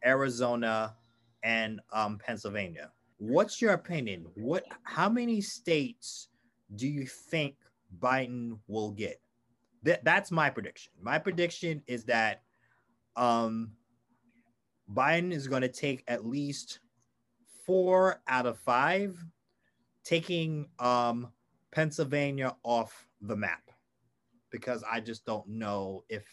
Arizona, 0.04 0.96
and 1.42 1.80
um, 1.92 2.18
Pennsylvania. 2.18 2.90
What's 3.18 3.60
your 3.60 3.72
opinion? 3.72 4.26
What 4.34 4.64
how 4.84 5.08
many 5.08 5.40
states 5.42 6.28
do 6.76 6.88
you 6.88 7.06
think 7.06 7.56
Biden 8.00 8.58
will 8.68 8.90
get? 8.90 9.21
Th- 9.84 10.00
that's 10.02 10.30
my 10.30 10.50
prediction. 10.50 10.92
My 11.00 11.18
prediction 11.18 11.82
is 11.86 12.04
that 12.04 12.42
um, 13.16 13.72
Biden 14.92 15.32
is 15.32 15.48
going 15.48 15.62
to 15.62 15.68
take 15.68 16.04
at 16.08 16.26
least 16.26 16.80
four 17.66 18.22
out 18.26 18.46
of 18.46 18.58
five, 18.58 19.22
taking 20.04 20.68
um, 20.78 21.28
Pennsylvania 21.70 22.56
off 22.62 23.08
the 23.20 23.36
map 23.36 23.70
because 24.50 24.84
I 24.90 25.00
just 25.00 25.24
don't 25.24 25.48
know 25.48 26.04
if 26.08 26.24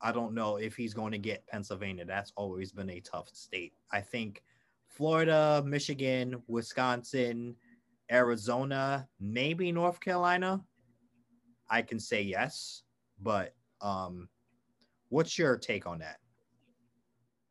I 0.00 0.12
don't 0.12 0.32
know 0.32 0.56
if 0.56 0.76
he's 0.76 0.94
going 0.94 1.10
to 1.12 1.18
get 1.18 1.46
Pennsylvania. 1.48 2.04
That's 2.04 2.32
always 2.36 2.70
been 2.70 2.90
a 2.90 3.00
tough 3.00 3.28
state. 3.32 3.72
I 3.90 4.00
think 4.00 4.42
Florida, 4.86 5.62
Michigan, 5.66 6.40
Wisconsin, 6.46 7.56
Arizona, 8.10 9.08
maybe 9.18 9.72
North 9.72 9.98
Carolina. 9.98 10.62
I 11.70 11.82
can 11.82 12.00
say 12.00 12.22
yes, 12.22 12.82
but 13.20 13.54
um, 13.80 14.28
what's 15.08 15.38
your 15.38 15.56
take 15.56 15.86
on 15.86 15.98
that? 16.00 16.18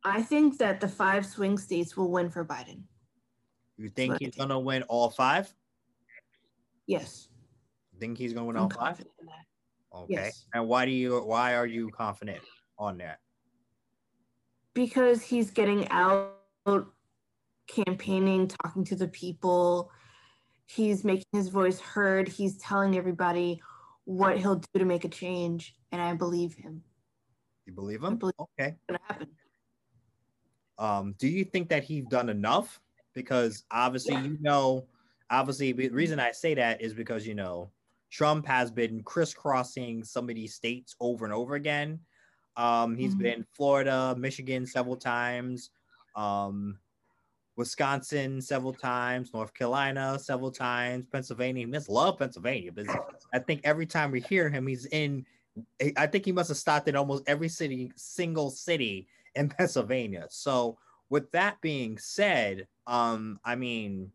I 0.03 0.21
think 0.21 0.57
that 0.59 0.79
the 0.79 0.87
five 0.87 1.25
swing 1.25 1.57
states 1.57 1.97
will 1.97 2.11
win 2.11 2.29
for 2.29 2.45
Biden. 2.45 2.83
You 3.77 3.89
think 3.89 4.17
he's 4.19 4.35
going 4.35 4.49
to 4.49 4.59
win 4.59 4.83
all 4.83 5.09
five? 5.09 5.53
Yes. 6.87 7.27
Think 7.99 8.17
he's 8.17 8.33
going 8.33 8.45
to 8.45 8.47
win 8.47 8.57
all 8.57 8.69
five? 8.69 9.03
Okay. 9.93 10.13
Yes. 10.13 10.45
And 10.53 10.67
why 10.67 10.85
do 10.85 10.91
you 10.91 11.19
why 11.19 11.55
are 11.55 11.65
you 11.65 11.89
confident 11.89 12.39
on 12.77 12.97
that? 12.99 13.19
Because 14.73 15.21
he's 15.21 15.49
getting 15.51 15.87
out 15.89 16.35
campaigning, 17.67 18.47
talking 18.47 18.83
to 18.85 18.95
the 18.95 19.07
people. 19.07 19.91
He's 20.67 21.03
making 21.03 21.25
his 21.33 21.49
voice 21.49 21.79
heard. 21.79 22.27
He's 22.27 22.57
telling 22.57 22.97
everybody 22.97 23.61
what 24.07 24.37
he'll 24.37 24.55
do 24.55 24.79
to 24.79 24.85
make 24.85 25.03
a 25.03 25.09
change, 25.09 25.75
and 25.91 26.01
I 26.01 26.13
believe 26.13 26.53
him. 26.53 26.81
You 27.65 27.73
believe 27.73 28.01
him? 28.01 28.15
Believe 28.15 28.35
okay. 28.39 28.75
Gonna 28.87 28.99
happen. 29.05 29.27
Um, 30.79 31.15
do 31.19 31.27
you 31.27 31.43
think 31.43 31.67
that 31.69 31.83
he's 31.83 32.05
done 32.05 32.29
enough? 32.29 32.79
Because 33.13 33.65
obviously, 33.69 34.13
yeah. 34.13 34.23
you 34.23 34.37
know, 34.39 34.87
obviously, 35.29 35.73
the 35.73 35.89
reason 35.89 36.21
I 36.21 36.31
say 36.31 36.53
that 36.53 36.81
is 36.81 36.93
because 36.93 37.27
you 37.27 37.35
know 37.35 37.69
Trump 38.09 38.47
has 38.47 38.71
been 38.71 39.03
crisscrossing 39.03 40.05
some 40.05 40.29
of 40.29 40.35
these 40.35 40.55
states 40.55 40.95
over 41.01 41.25
and 41.25 41.33
over 41.33 41.55
again. 41.55 41.99
Um, 42.55 42.95
he's 42.95 43.11
mm-hmm. 43.11 43.23
been 43.23 43.45
Florida, 43.57 44.15
Michigan 44.17 44.65
several 44.65 44.95
times, 44.95 45.71
um, 46.15 46.79
Wisconsin 47.57 48.41
several 48.41 48.73
times, 48.73 49.33
North 49.33 49.53
Carolina 49.53 50.17
several 50.19 50.51
times, 50.51 51.05
Pennsylvania. 51.11 51.65
He 51.65 51.71
must 51.71 51.89
love 51.89 52.19
Pennsylvania, 52.19 52.71
but 52.71 52.85
I 53.33 53.39
think 53.39 53.61
every 53.63 53.85
time 53.85 54.11
we 54.11 54.21
hear 54.21 54.49
him, 54.49 54.67
he's 54.67 54.85
in. 54.85 55.25
I 55.97 56.05
think 56.05 56.23
he 56.23 56.31
must 56.31 56.49
have 56.49 56.57
stopped 56.57 56.87
in 56.87 56.95
almost 56.95 57.23
every 57.27 57.49
city, 57.49 57.91
single 57.95 58.51
city 58.51 59.07
in 59.35 59.49
Pennsylvania. 59.57 60.27
So, 60.29 60.77
with 61.09 61.31
that 61.31 61.59
being 61.61 61.97
said, 61.97 62.67
um, 62.85 63.39
I 63.43 63.55
mean, 63.55 64.11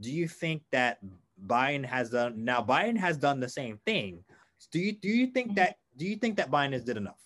do 0.00 0.12
you 0.12 0.28
think 0.28 0.62
that 0.70 0.98
Biden 1.46 1.84
has 1.84 2.10
done 2.10 2.44
now. 2.44 2.62
Biden 2.62 2.96
has 2.96 3.16
done 3.16 3.40
the 3.40 3.48
same 3.48 3.78
thing. 3.86 4.24
Do 4.72 4.78
you 4.78 4.92
do 4.92 5.08
you 5.08 5.28
think 5.28 5.54
that 5.56 5.76
do 5.96 6.06
you 6.06 6.16
think 6.16 6.36
that 6.36 6.50
Biden 6.50 6.72
has 6.72 6.84
did 6.84 6.96
enough? 6.96 7.20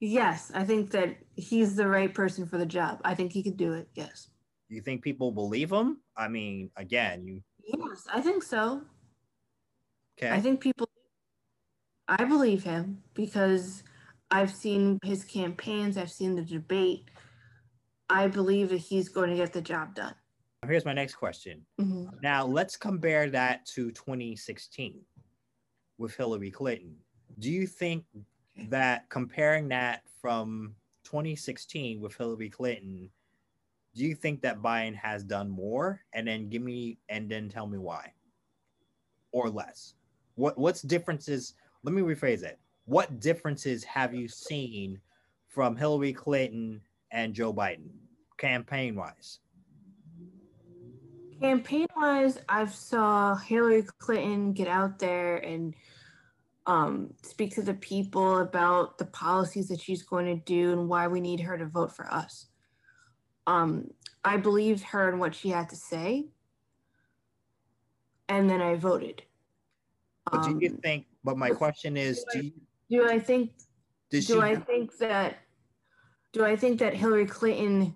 Yes, 0.00 0.52
I 0.54 0.64
think 0.64 0.90
that 0.92 1.16
he's 1.34 1.74
the 1.74 1.88
right 1.88 2.12
person 2.12 2.46
for 2.46 2.56
the 2.56 2.66
job. 2.66 3.00
I 3.04 3.14
think 3.14 3.32
he 3.32 3.42
could 3.42 3.56
do 3.56 3.72
it. 3.72 3.88
Yes. 3.94 4.30
You 4.68 4.80
think 4.82 5.02
people 5.02 5.32
believe 5.32 5.72
him? 5.72 5.98
I 6.16 6.28
mean, 6.28 6.70
again, 6.76 7.26
you. 7.26 7.42
Yes, 7.64 8.06
I 8.12 8.20
think 8.20 8.42
so. 8.42 8.82
Okay. 10.18 10.30
I 10.30 10.40
think 10.40 10.60
people. 10.60 10.88
I 12.08 12.24
believe 12.24 12.64
him 12.64 13.02
because 13.14 13.82
I've 14.30 14.52
seen 14.52 14.98
his 15.02 15.24
campaigns. 15.24 15.96
I've 15.96 16.10
seen 16.10 16.34
the 16.34 16.42
debate. 16.42 17.10
I 18.10 18.28
believe 18.28 18.70
that 18.70 18.78
he's 18.78 19.08
going 19.08 19.30
to 19.30 19.36
get 19.36 19.52
the 19.52 19.60
job 19.60 19.94
done. 19.94 20.14
Here's 20.66 20.84
my 20.84 20.92
next 20.92 21.14
question. 21.14 21.64
Mm-hmm. 21.80 22.16
Now 22.22 22.44
let's 22.44 22.76
compare 22.76 23.30
that 23.30 23.64
to 23.66 23.90
2016 23.92 25.00
with 25.98 26.16
Hillary 26.16 26.50
Clinton. 26.50 26.96
Do 27.38 27.50
you 27.50 27.66
think 27.66 28.04
that 28.68 29.08
comparing 29.08 29.68
that 29.68 30.02
from 30.20 30.74
2016 31.04 32.00
with 32.00 32.16
Hillary 32.16 32.50
Clinton, 32.50 33.10
do 33.94 34.04
you 34.04 34.14
think 34.14 34.42
that 34.42 34.62
Biden 34.62 34.94
has 34.96 35.24
done 35.24 35.50
more? 35.50 36.00
And 36.14 36.26
then 36.26 36.48
give 36.48 36.62
me 36.62 36.98
and 37.08 37.30
then 37.30 37.48
tell 37.48 37.66
me 37.66 37.78
why, 37.78 38.12
or 39.32 39.50
less. 39.50 39.94
What 40.34 40.58
what's 40.58 40.82
differences? 40.82 41.54
Let 41.82 41.94
me 41.94 42.02
rephrase 42.02 42.42
it. 42.42 42.58
What 42.84 43.20
differences 43.20 43.84
have 43.84 44.14
you 44.14 44.28
seen 44.28 45.00
from 45.48 45.76
Hillary 45.76 46.12
Clinton 46.12 46.80
and 47.10 47.34
Joe 47.34 47.52
Biden, 47.52 47.90
campaign 48.38 48.94
wise? 48.94 49.40
campaign 51.40 51.86
wise, 51.96 52.38
I've 52.48 52.74
saw 52.74 53.36
Hillary 53.36 53.84
Clinton 53.98 54.52
get 54.52 54.68
out 54.68 54.98
there 54.98 55.36
and 55.36 55.74
um, 56.66 57.14
speak 57.22 57.54
to 57.54 57.62
the 57.62 57.74
people 57.74 58.38
about 58.38 58.98
the 58.98 59.06
policies 59.06 59.68
that 59.68 59.80
she's 59.80 60.02
going 60.02 60.26
to 60.26 60.44
do 60.44 60.72
and 60.72 60.88
why 60.88 61.06
we 61.06 61.20
need 61.20 61.40
her 61.40 61.56
to 61.56 61.66
vote 61.66 61.94
for 61.94 62.12
us. 62.12 62.46
Um, 63.48 63.90
I 64.24 64.36
believed 64.36 64.82
her 64.84 65.08
and 65.08 65.18
what 65.18 65.34
she 65.34 65.48
had 65.48 65.70
to 65.70 65.76
say, 65.76 66.26
and 68.28 68.48
then 68.48 68.60
I 68.60 68.74
voted. 68.74 69.22
But 70.30 70.42
do 70.42 70.58
you 70.60 70.68
um, 70.68 70.76
think? 70.76 71.06
But 71.24 71.38
my 71.38 71.48
question 71.48 71.96
is, 71.96 72.22
do, 72.30 72.42
do, 72.42 72.46
you, 72.88 73.00
do 73.00 73.08
I 73.08 73.18
think? 73.18 73.52
do 74.10 74.20
she, 74.20 74.38
I 74.38 74.54
think 74.54 74.98
that? 74.98 75.38
Do 76.34 76.44
I 76.44 76.56
think 76.56 76.78
that 76.80 76.92
Hillary 76.92 77.24
Clinton 77.24 77.94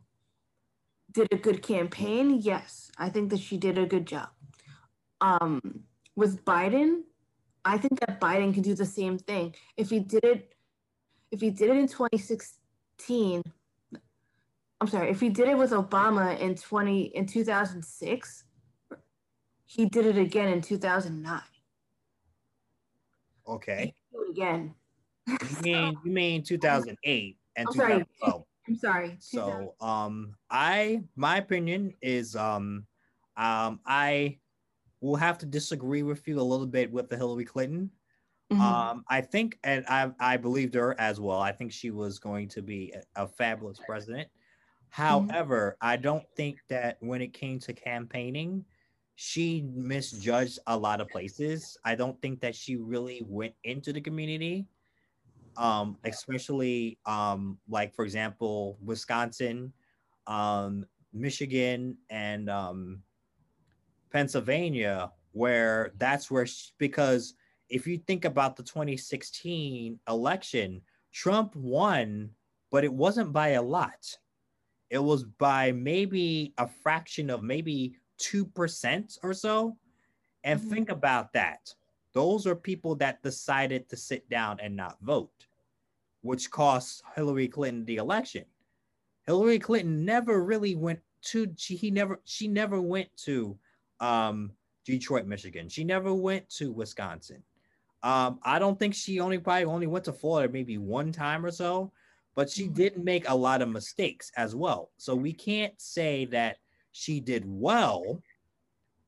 did 1.12 1.28
a 1.30 1.36
good 1.36 1.62
campaign? 1.62 2.38
Yes, 2.40 2.90
I 2.96 3.10
think 3.10 3.28
that 3.28 3.40
she 3.40 3.58
did 3.58 3.76
a 3.76 3.84
good 3.84 4.06
job. 4.06 4.30
Um, 5.20 5.60
with 6.16 6.42
Biden, 6.46 7.02
I 7.66 7.76
think 7.76 8.00
that 8.00 8.22
Biden 8.22 8.54
can 8.54 8.62
do 8.62 8.74
the 8.74 8.86
same 8.86 9.18
thing. 9.18 9.54
If 9.76 9.90
he 9.90 10.00
did 10.00 10.24
it, 10.24 10.54
if 11.30 11.42
he 11.42 11.50
did 11.50 11.68
it 11.68 11.76
in 11.76 11.88
2016, 11.88 13.42
I'm 14.82 14.88
sorry, 14.88 15.10
if 15.10 15.20
he 15.20 15.28
did 15.28 15.48
it 15.48 15.56
with 15.56 15.70
Obama 15.70 16.36
in 16.40 16.56
20 16.56 17.02
in 17.14 17.24
2006, 17.24 18.44
he 19.64 19.86
did 19.86 20.06
it 20.06 20.18
again 20.18 20.48
in 20.48 20.60
2009. 20.60 21.40
Okay. 23.46 23.94
again. 24.28 24.74
You 25.28 25.38
mean 25.62 25.96
you 26.04 26.10
mean 26.10 26.42
2008 26.42 27.36
and 27.54 27.68
I'm 27.68 27.72
2012? 27.72 28.44
I'm 28.68 28.76
sorry. 28.76 29.16
So 29.20 29.76
um 29.80 30.34
I 30.50 31.04
my 31.14 31.36
opinion 31.36 31.94
is 32.02 32.34
um 32.34 32.84
um 33.36 33.78
I 33.86 34.38
will 35.00 35.14
have 35.14 35.38
to 35.38 35.46
disagree 35.46 36.02
with 36.02 36.26
you 36.26 36.40
a 36.40 36.42
little 36.42 36.66
bit 36.66 36.90
with 36.90 37.08
the 37.08 37.16
Hillary 37.16 37.44
Clinton. 37.44 37.88
Mm-hmm. 38.52 38.60
Um 38.60 39.04
I 39.08 39.20
think 39.20 39.60
and 39.62 39.84
I 39.86 40.10
I 40.18 40.38
believed 40.38 40.74
her 40.74 40.98
as 40.98 41.20
well. 41.20 41.38
I 41.38 41.52
think 41.52 41.70
she 41.70 41.92
was 41.92 42.18
going 42.18 42.48
to 42.48 42.62
be 42.62 42.92
a, 43.14 43.22
a 43.22 43.28
fabulous 43.28 43.78
president. 43.86 44.28
Mm-hmm. 44.96 45.02
However, 45.02 45.76
mm-hmm. 45.82 45.88
I 45.88 45.96
don't 45.96 46.24
think 46.36 46.58
that 46.68 46.98
when 47.00 47.22
it 47.22 47.32
came 47.32 47.58
to 47.60 47.72
campaigning, 47.72 48.64
she 49.14 49.64
misjudged 49.74 50.58
a 50.66 50.76
lot 50.76 51.00
of 51.00 51.08
places. 51.08 51.76
I 51.84 51.94
don't 51.94 52.20
think 52.22 52.40
that 52.40 52.54
she 52.54 52.76
really 52.76 53.22
went 53.26 53.54
into 53.64 53.92
the 53.92 54.00
community 54.00 54.66
um, 55.56 55.98
especially 56.04 56.98
um, 57.06 57.58
like 57.68 57.94
for 57.94 58.04
example, 58.04 58.78
Wisconsin, 58.82 59.72
um, 60.26 60.86
Michigan, 61.12 61.96
and 62.10 62.48
um, 62.48 63.02
Pennsylvania, 64.10 65.12
where 65.32 65.92
that's 65.98 66.30
where 66.30 66.46
she, 66.46 66.70
because 66.78 67.34
if 67.68 67.86
you 67.86 67.98
think 67.98 68.24
about 68.24 68.56
the 68.56 68.62
2016 68.62 69.98
election, 70.08 70.82
Trump 71.12 71.54
won, 71.56 72.30
but 72.70 72.84
it 72.84 72.92
wasn't 72.92 73.32
by 73.32 73.50
a 73.50 73.62
lot. 73.62 74.16
It 74.92 75.02
was 75.02 75.24
by 75.24 75.72
maybe 75.72 76.52
a 76.58 76.68
fraction 76.68 77.30
of 77.30 77.42
maybe 77.42 77.94
2% 78.20 79.18
or 79.22 79.32
so. 79.32 79.78
And 80.44 80.60
mm-hmm. 80.60 80.68
think 80.68 80.90
about 80.90 81.32
that. 81.32 81.74
Those 82.12 82.46
are 82.46 82.54
people 82.54 82.94
that 82.96 83.22
decided 83.22 83.88
to 83.88 83.96
sit 83.96 84.28
down 84.28 84.60
and 84.60 84.76
not 84.76 84.98
vote, 85.00 85.46
which 86.20 86.50
cost 86.50 87.02
Hillary 87.16 87.48
Clinton 87.48 87.86
the 87.86 87.96
election. 87.96 88.44
Hillary 89.26 89.58
Clinton 89.58 90.04
never 90.04 90.44
really 90.44 90.74
went 90.74 91.00
to 91.22 91.46
she 91.56 91.74
he 91.76 91.90
never 91.90 92.20
she 92.24 92.46
never 92.46 92.82
went 92.82 93.08
to 93.16 93.56
um 94.00 94.50
Detroit, 94.84 95.26
Michigan. 95.26 95.70
She 95.70 95.84
never 95.84 96.12
went 96.12 96.50
to 96.56 96.70
Wisconsin. 96.70 97.42
Um, 98.02 98.40
I 98.42 98.58
don't 98.58 98.78
think 98.78 98.94
she 98.94 99.20
only 99.20 99.38
probably 99.38 99.64
only 99.64 99.86
went 99.86 100.04
to 100.06 100.12
Florida 100.12 100.52
maybe 100.52 100.76
one 100.76 101.12
time 101.12 101.46
or 101.46 101.50
so, 101.50 101.92
but 102.34 102.50
she 102.50 102.64
mm-hmm. 102.64 102.74
did 102.74 103.04
make 103.04 103.28
a 103.28 103.34
lot 103.34 103.62
of 103.62 103.68
mistakes 103.68 104.30
as 104.36 104.54
well. 104.54 104.90
So 104.96 105.14
we 105.14 105.32
can't 105.32 105.78
say 105.80 106.24
that 106.26 106.58
she 106.92 107.20
did 107.20 107.44
well. 107.46 108.22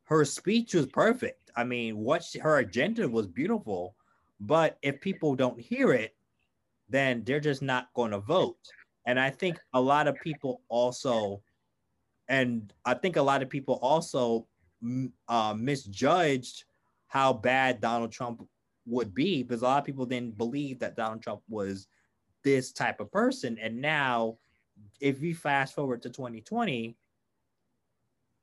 Her 0.04 0.24
speech 0.24 0.74
was 0.74 0.86
perfect. 0.86 1.50
I 1.56 1.64
mean, 1.64 1.98
what 1.98 2.22
she, 2.22 2.38
her 2.38 2.58
agenda 2.58 3.08
was 3.08 3.26
beautiful, 3.26 3.94
But 4.40 4.78
if 4.82 5.00
people 5.00 5.34
don't 5.36 5.60
hear 5.60 5.92
it, 5.92 6.14
then 6.88 7.22
they're 7.24 7.40
just 7.40 7.62
not 7.62 7.88
going 7.94 8.10
to 8.10 8.18
vote. 8.18 8.58
And 9.06 9.18
I 9.18 9.30
think 9.30 9.58
a 9.72 9.80
lot 9.80 10.08
of 10.08 10.16
people 10.20 10.62
also, 10.68 11.42
and 12.28 12.72
I 12.84 12.94
think 12.94 13.16
a 13.16 13.22
lot 13.22 13.42
of 13.42 13.48
people 13.48 13.78
also 13.80 14.46
uh, 15.28 15.54
misjudged 15.56 16.64
how 17.06 17.32
bad 17.32 17.80
Donald 17.80 18.12
Trump 18.12 18.46
would 18.86 19.14
be 19.14 19.42
because 19.42 19.62
a 19.62 19.64
lot 19.64 19.78
of 19.78 19.84
people 19.84 20.04
didn't 20.04 20.36
believe 20.36 20.78
that 20.80 20.96
Donald 20.96 21.22
Trump 21.22 21.40
was 21.48 21.86
this 22.44 22.72
type 22.72 23.00
of 23.00 23.10
person. 23.10 23.58
And 23.60 23.80
now, 23.80 24.36
if 25.00 25.20
we 25.20 25.32
fast 25.32 25.74
forward 25.74 26.02
to 26.02 26.10
2020, 26.10 26.96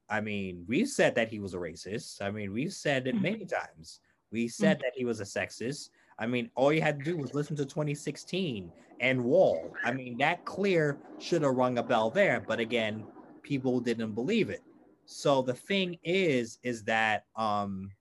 I 0.09 0.19
mean, 0.19 0.65
we've 0.67 0.89
said 0.89 1.15
that 1.15 1.29
he 1.29 1.39
was 1.39 1.53
a 1.53 1.57
racist. 1.57 2.21
I 2.21 2.31
mean, 2.31 2.51
we've 2.51 2.73
said 2.73 3.07
it 3.07 3.15
many 3.21 3.45
mm-hmm. 3.45 3.55
times. 3.55 4.01
We 4.31 4.47
said 4.47 4.79
that 4.79 4.93
he 4.95 5.05
was 5.05 5.21
a 5.21 5.23
sexist. 5.23 5.89
I 6.19 6.27
mean, 6.27 6.49
all 6.55 6.73
you 6.73 6.81
had 6.81 6.99
to 6.99 7.05
do 7.05 7.17
was 7.17 7.33
listen 7.33 7.55
to 7.55 7.65
2016 7.65 8.71
and 8.99 9.23
Wall. 9.23 9.73
I 9.83 9.91
mean, 9.91 10.17
that 10.17 10.45
clear 10.45 10.99
should 11.19 11.41
have 11.41 11.55
rung 11.55 11.77
a 11.77 11.83
bell 11.83 12.09
there. 12.09 12.43
But 12.45 12.59
again, 12.59 13.05
people 13.41 13.79
didn't 13.79 14.11
believe 14.11 14.49
it. 14.49 14.61
So 15.05 15.41
the 15.41 15.53
thing 15.53 15.97
is, 16.03 16.59
is 16.63 16.83
that 16.83 17.25
um 17.35 17.91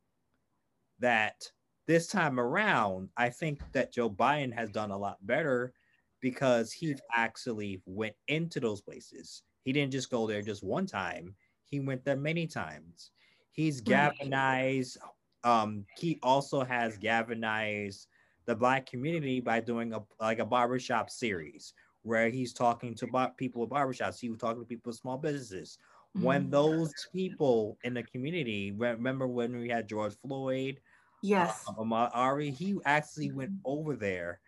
that 0.98 1.50
this 1.86 2.06
time 2.06 2.38
around, 2.38 3.08
I 3.16 3.30
think 3.30 3.60
that 3.72 3.92
Joe 3.92 4.10
Biden 4.10 4.54
has 4.54 4.70
done 4.70 4.90
a 4.90 4.98
lot 4.98 5.16
better 5.26 5.72
because 6.20 6.72
he 6.72 6.94
actually 7.14 7.80
went 7.86 8.14
into 8.28 8.60
those 8.60 8.80
places. 8.80 9.42
He 9.64 9.72
didn't 9.72 9.92
just 9.92 10.10
go 10.10 10.26
there 10.26 10.42
just 10.42 10.62
one 10.62 10.86
time. 10.86 11.34
He 11.64 11.80
went 11.80 12.04
there 12.04 12.16
many 12.16 12.46
times. 12.46 13.10
He's 13.52 13.80
galvanized. 13.80 14.98
Um, 15.44 15.84
he 15.96 16.18
also 16.22 16.64
has 16.64 16.98
galvanized 16.98 18.06
the 18.46 18.54
black 18.54 18.86
community 18.86 19.40
by 19.40 19.60
doing 19.60 19.92
a 19.92 20.00
like 20.20 20.38
a 20.38 20.44
barbershop 20.44 21.10
series 21.10 21.74
where 22.02 22.28
he's 22.28 22.52
talking 22.52 22.94
to 22.96 23.32
people 23.36 23.60
with 23.60 23.70
barbershops. 23.70 24.18
He 24.18 24.30
was 24.30 24.38
talking 24.38 24.62
to 24.62 24.66
people 24.66 24.90
with 24.90 24.96
small 24.96 25.18
businesses. 25.18 25.78
Mm-hmm. 26.16 26.26
When 26.26 26.50
those 26.50 26.92
people 27.12 27.78
in 27.84 27.94
the 27.94 28.02
community, 28.02 28.72
remember 28.72 29.28
when 29.28 29.56
we 29.56 29.68
had 29.68 29.88
George 29.88 30.14
Floyd, 30.26 30.80
yes, 31.22 31.64
uh, 31.68 31.74
Ahmaud 31.74 32.10
Arbery, 32.12 32.50
he 32.50 32.76
actually 32.84 33.30
went 33.30 33.52
over 33.64 33.94
there 33.94 34.40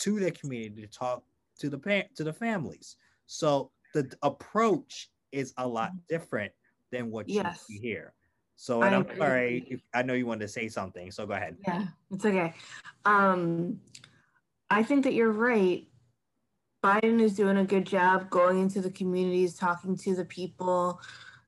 to 0.00 0.18
the 0.18 0.30
community 0.30 0.82
to 0.82 0.88
talk 0.88 1.22
to 1.58 1.68
the 1.68 1.78
pa- 1.78 2.08
to 2.16 2.24
the 2.24 2.32
families. 2.32 2.96
So 3.26 3.70
the 3.94 4.12
approach 4.22 5.10
is 5.32 5.52
a 5.56 5.66
lot 5.66 5.90
mm-hmm. 5.90 5.98
different 6.08 6.52
than 6.90 7.10
what 7.10 7.28
yes. 7.28 7.64
you 7.68 7.80
hear. 7.80 8.12
So 8.56 8.82
and 8.82 8.94
I 8.94 8.98
am 8.98 9.16
sorry, 9.16 9.66
if, 9.68 9.80
I 9.92 10.02
know 10.02 10.14
you 10.14 10.26
wanted 10.26 10.42
to 10.42 10.48
say 10.48 10.68
something, 10.68 11.10
so 11.10 11.26
go 11.26 11.34
ahead. 11.34 11.56
Yeah, 11.66 11.86
it's 12.10 12.24
okay. 12.24 12.54
Um, 13.04 13.80
I 14.70 14.82
think 14.82 15.04
that 15.04 15.14
you're 15.14 15.32
right. 15.32 15.86
Biden 16.84 17.20
is 17.20 17.34
doing 17.34 17.58
a 17.58 17.64
good 17.64 17.86
job 17.86 18.30
going 18.30 18.60
into 18.60 18.80
the 18.80 18.90
communities, 18.90 19.54
talking 19.54 19.96
to 19.98 20.14
the 20.14 20.24
people, 20.24 21.00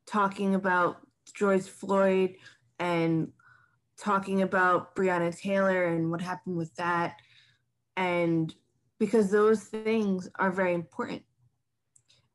talking 0.07 0.54
about 0.54 1.07
George 1.35 1.64
Floyd 1.64 2.37
and 2.78 3.33
talking 3.98 4.42
about 4.42 4.94
Breonna 4.96 5.37
Taylor 5.37 5.85
and 5.85 6.11
what 6.11 6.20
happened 6.20 6.57
with 6.57 6.74
that. 6.76 7.16
And 7.96 8.54
because 8.98 9.30
those 9.30 9.64
things 9.64 10.28
are 10.37 10.50
very 10.50 10.74
important. 10.74 11.22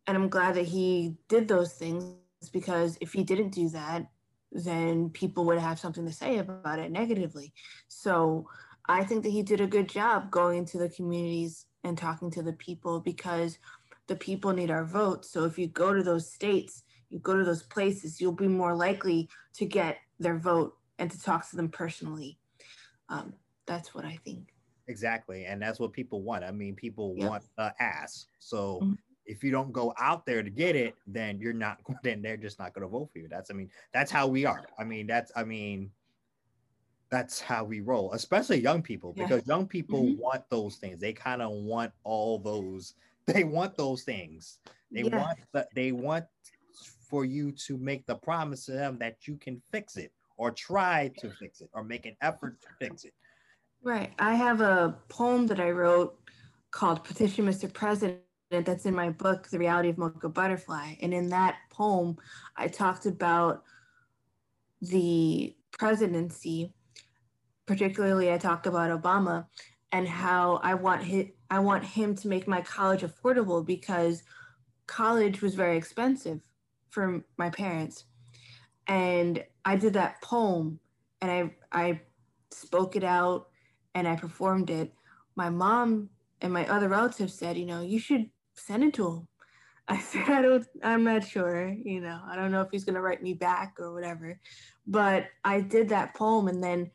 And 0.08 0.18
I'm 0.18 0.30
glad 0.30 0.56
that 0.56 0.66
he 0.66 1.18
did 1.28 1.48
those 1.48 1.74
things 1.74 2.16
because 2.52 2.98
if 3.02 3.14
he 3.14 3.24
didn't 3.24 3.52
do 3.52 3.70
that, 3.70 4.08
then 4.52 5.10
people 5.12 5.46
would 5.46 5.60
have 5.60 5.80
something 5.80 6.06
to 6.06 6.12
say 6.12 6.40
about 6.40 6.80
it 6.80 6.92
negatively. 6.92 7.54
So 7.88 8.48
I 8.88 9.04
think 9.04 9.24
that 9.24 9.30
he 9.30 9.44
did 9.44 9.62
a 9.62 9.68
good 9.68 9.88
job 9.88 10.32
going 10.32 10.58
into 10.58 10.78
the 10.78 10.90
communities 10.90 11.66
and 11.84 11.98
talking 11.98 12.32
to 12.32 12.42
the 12.42 12.54
people 12.54 13.00
because 13.00 13.60
the 14.08 14.16
people 14.16 14.52
need 14.52 14.72
our 14.72 14.86
votes. 14.86 15.30
So 15.30 15.46
if 15.46 15.60
you 15.60 15.68
go 15.68 15.94
to 15.94 16.02
those 16.02 16.32
states, 16.32 16.84
you 17.10 17.20
go 17.20 17.38
to 17.38 17.44
those 17.44 17.64
places, 17.64 18.20
you'll 18.20 18.32
be 18.32 18.48
more 18.48 18.76
likely 18.76 19.30
to 19.54 19.66
get 19.66 19.98
their 20.20 20.38
vote 20.38 20.76
and 20.98 21.10
to 21.12 21.22
talk 21.22 21.48
to 21.50 21.56
them 21.56 21.70
personally. 21.70 22.40
Um, 23.10 23.34
that's 23.66 23.94
what 23.94 24.06
I 24.06 24.18
think. 24.26 24.54
Exactly. 24.90 25.46
And 25.46 25.62
that's 25.62 25.80
what 25.80 25.94
people 25.94 26.24
want. 26.24 26.44
I 26.44 26.52
mean, 26.52 26.76
people 26.76 27.14
yep. 27.16 27.30
want 27.30 27.44
the 27.58 27.74
ass. 27.80 28.26
So 28.40 28.80
mm-hmm. 28.82 28.94
if 29.26 29.44
you 29.44 29.52
don't 29.52 29.72
go 29.72 29.94
out 30.00 30.26
there 30.26 30.42
to 30.42 30.50
get 30.50 30.76
it, 30.76 30.96
then 31.06 31.40
you're 31.40 31.54
not, 31.54 31.78
then 32.04 32.22
they're 32.24 32.38
just 32.38 32.58
not 32.60 32.74
going 32.74 32.82
to 32.82 32.90
vote 32.90 33.10
for 33.14 33.20
you. 33.20 33.28
That's, 33.30 33.52
I 33.52 33.54
mean, 33.54 33.70
that's 33.94 34.12
how 34.12 34.28
we 34.28 34.46
are. 34.46 34.66
I 34.80 34.84
mean, 34.84 35.06
that's, 35.06 35.32
I 35.36 35.44
mean, 35.44 35.92
that's 37.12 37.40
how 37.40 37.64
we 37.64 37.82
roll, 37.82 38.12
especially 38.14 38.60
young 38.60 38.82
people, 38.82 39.14
because 39.14 39.44
yeah. 39.46 39.56
young 39.56 39.68
people 39.68 40.04
mm-hmm. 40.04 40.22
want 40.22 40.44
those 40.50 40.76
things. 40.78 41.00
They 41.00 41.14
kind 41.14 41.42
of 41.42 41.52
want 41.52 41.92
all 42.04 42.40
those. 42.40 42.96
They 43.28 43.44
want 43.44 43.78
those 43.78 44.02
things. 44.02 44.58
They 44.92 45.04
yeah. 45.04 45.16
want 45.16 45.38
the, 45.52 45.68
they 45.76 45.92
want 45.92 46.26
for 47.08 47.24
you 47.24 47.52
to 47.68 47.78
make 47.78 48.08
the 48.08 48.16
promise 48.16 48.66
to 48.66 48.72
them 48.72 48.98
that 48.98 49.28
you 49.28 49.36
can 49.36 49.62
fix 49.72 49.98
it 49.98 50.12
or 50.38 50.50
try 50.50 51.12
to 51.20 51.30
fix 51.30 51.62
it 51.62 51.70
or 51.74 51.84
make 51.84 52.08
an 52.08 52.16
effort 52.22 52.60
to 52.62 52.68
fix 52.80 53.04
it. 53.04 53.14
Right. 53.84 54.12
I 54.20 54.36
have 54.36 54.62
a 54.62 54.98
poem 55.10 55.48
that 55.48 55.60
I 55.60 55.72
wrote 55.72 56.18
called 56.72 57.04
Petition 57.04 57.46
Mr. 57.46 57.72
President 57.72 58.22
that's 58.52 58.86
in 58.86 58.96
my 58.96 59.10
book, 59.10 59.48
The 59.50 59.60
Reality 59.60 59.90
of 59.90 59.98
Mocha 59.98 60.30
Butterfly. 60.30 60.96
And 61.02 61.14
in 61.14 61.30
that 61.30 61.58
poem, 61.70 62.18
I 62.58 62.68
talked 62.68 63.06
about 63.06 63.64
the 64.82 65.56
presidency 65.72 66.74
particularly 67.70 68.32
I 68.34 68.40
talked 68.40 68.66
about 68.66 68.90
Obama 69.00 69.46
and 69.92 70.08
how 70.08 70.60
I 70.64 70.74
want 70.74 71.04
his, 71.04 71.28
I 71.52 71.60
want 71.60 71.86
him 71.86 72.16
to 72.16 72.28
make 72.28 72.48
my 72.48 72.62
college 72.62 73.02
affordable 73.02 73.64
because 73.64 74.24
college 74.88 75.44
was 75.44 75.54
very 75.54 75.78
expensive 75.78 76.40
for 76.90 77.24
my 77.38 77.52
parents. 77.52 78.06
And 78.88 79.44
I 79.66 79.76
did 79.76 79.94
that 79.94 80.20
poem 80.24 80.80
and 81.22 81.30
I 81.32 81.56
I 81.72 82.02
spoke 82.50 82.96
it 82.96 83.04
out 83.04 83.50
and 83.96 84.08
I 84.08 84.16
performed 84.16 84.70
it. 84.70 84.94
My 85.36 85.50
mom 85.50 86.10
and 86.42 86.54
my 86.54 86.68
other 86.68 86.90
relatives 86.90 87.34
said, 87.34 87.58
you 87.58 87.66
know, 87.66 87.82
you 87.82 88.00
should 88.00 88.30
send 88.56 88.84
it 88.84 88.94
to 88.96 89.08
him. 89.08 89.28
I 89.88 90.00
said, 90.00 90.30
I 90.30 90.42
don't, 90.44 90.68
I'm 90.84 91.04
not 91.04 91.24
sure, 91.24 91.68
you 91.68 92.00
know, 92.00 92.20
I 92.28 92.36
don't 92.36 92.52
know 92.52 92.62
if 92.62 92.70
he's 92.72 92.84
gonna 92.84 93.02
write 93.02 93.24
me 93.24 93.34
back 93.34 93.76
or 93.80 93.92
whatever. 93.92 94.40
But 94.86 95.26
I 95.44 95.62
did 95.62 95.90
that 95.90 96.14
poem 96.14 96.48
and 96.48 96.64
then 96.64 96.92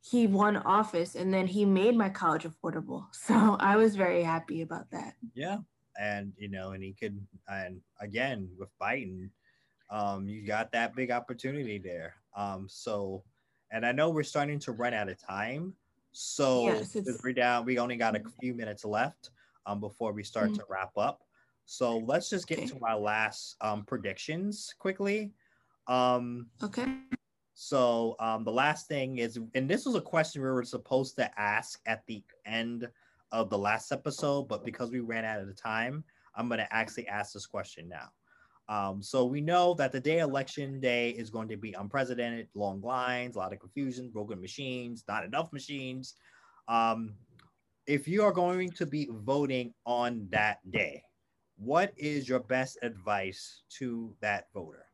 he 0.00 0.26
won 0.26 0.56
office 0.58 1.14
and 1.14 1.32
then 1.32 1.46
he 1.46 1.64
made 1.64 1.96
my 1.96 2.08
college 2.08 2.44
affordable. 2.44 3.06
So 3.12 3.56
I 3.60 3.76
was 3.76 3.96
very 3.96 4.22
happy 4.22 4.62
about 4.62 4.90
that. 4.90 5.14
Yeah. 5.34 5.58
And 5.98 6.32
you 6.36 6.48
know, 6.48 6.72
and 6.72 6.82
he 6.82 6.92
could 6.92 7.20
and 7.48 7.80
again 8.00 8.48
with 8.58 8.70
Biden, 8.80 9.30
um, 9.90 10.28
you 10.28 10.46
got 10.46 10.72
that 10.72 10.94
big 10.96 11.10
opportunity 11.10 11.78
there. 11.78 12.14
Um, 12.36 12.66
so 12.68 13.22
and 13.70 13.84
I 13.84 13.92
know 13.92 14.10
we're 14.10 14.22
starting 14.22 14.58
to 14.60 14.72
run 14.72 14.94
out 14.94 15.08
of 15.08 15.18
time. 15.18 15.74
So 16.12 16.64
yes, 16.66 16.96
we're 17.22 17.32
down, 17.32 17.64
we 17.64 17.78
only 17.78 17.96
got 17.96 18.16
a 18.16 18.22
few 18.40 18.54
minutes 18.54 18.84
left 18.84 19.30
um 19.66 19.80
before 19.80 20.12
we 20.12 20.22
start 20.22 20.46
mm-hmm. 20.50 20.56
to 20.56 20.64
wrap 20.68 20.96
up. 20.96 21.22
So 21.66 21.98
let's 21.98 22.28
just 22.28 22.46
get 22.46 22.58
okay. 22.58 22.68
to 22.68 22.78
our 22.84 22.98
last 22.98 23.56
um 23.60 23.84
predictions 23.84 24.74
quickly. 24.78 25.32
Um 25.86 26.46
okay. 26.62 26.86
So 27.54 28.16
um, 28.18 28.42
the 28.44 28.52
last 28.52 28.88
thing 28.88 29.18
is, 29.18 29.38
and 29.54 29.70
this 29.70 29.86
was 29.86 29.94
a 29.94 30.00
question 30.00 30.42
we 30.42 30.48
were 30.48 30.64
supposed 30.64 31.14
to 31.16 31.40
ask 31.40 31.80
at 31.86 32.04
the 32.06 32.22
end 32.44 32.88
of 33.30 33.48
the 33.48 33.58
last 33.58 33.92
episode, 33.92 34.48
but 34.48 34.64
because 34.64 34.90
we 34.90 35.00
ran 35.00 35.24
out 35.24 35.40
of 35.40 35.56
time, 35.56 36.02
I'm 36.34 36.48
going 36.48 36.58
to 36.58 36.74
actually 36.74 37.06
ask 37.06 37.32
this 37.32 37.46
question 37.46 37.88
now. 37.88 38.10
Um, 38.68 39.02
so 39.02 39.24
we 39.26 39.40
know 39.40 39.74
that 39.74 39.92
the 39.92 40.00
day 40.00 40.20
election 40.20 40.80
day 40.80 41.10
is 41.10 41.30
going 41.30 41.48
to 41.48 41.56
be 41.56 41.74
unprecedented, 41.74 42.48
long 42.54 42.80
lines, 42.80 43.36
a 43.36 43.38
lot 43.38 43.52
of 43.52 43.60
confusion, 43.60 44.10
broken 44.10 44.40
machines, 44.40 45.04
not 45.06 45.24
enough 45.24 45.52
machines. 45.52 46.14
Um, 46.68 47.14
if 47.86 48.08
you 48.08 48.22
are 48.22 48.32
going 48.32 48.70
to 48.70 48.86
be 48.86 49.08
voting 49.10 49.74
on 49.84 50.28
that 50.30 50.58
day, 50.70 51.02
what 51.56 51.92
is 51.96 52.28
your 52.28 52.40
best 52.40 52.78
advice 52.82 53.62
to 53.78 54.14
that 54.20 54.46
voter? 54.54 54.86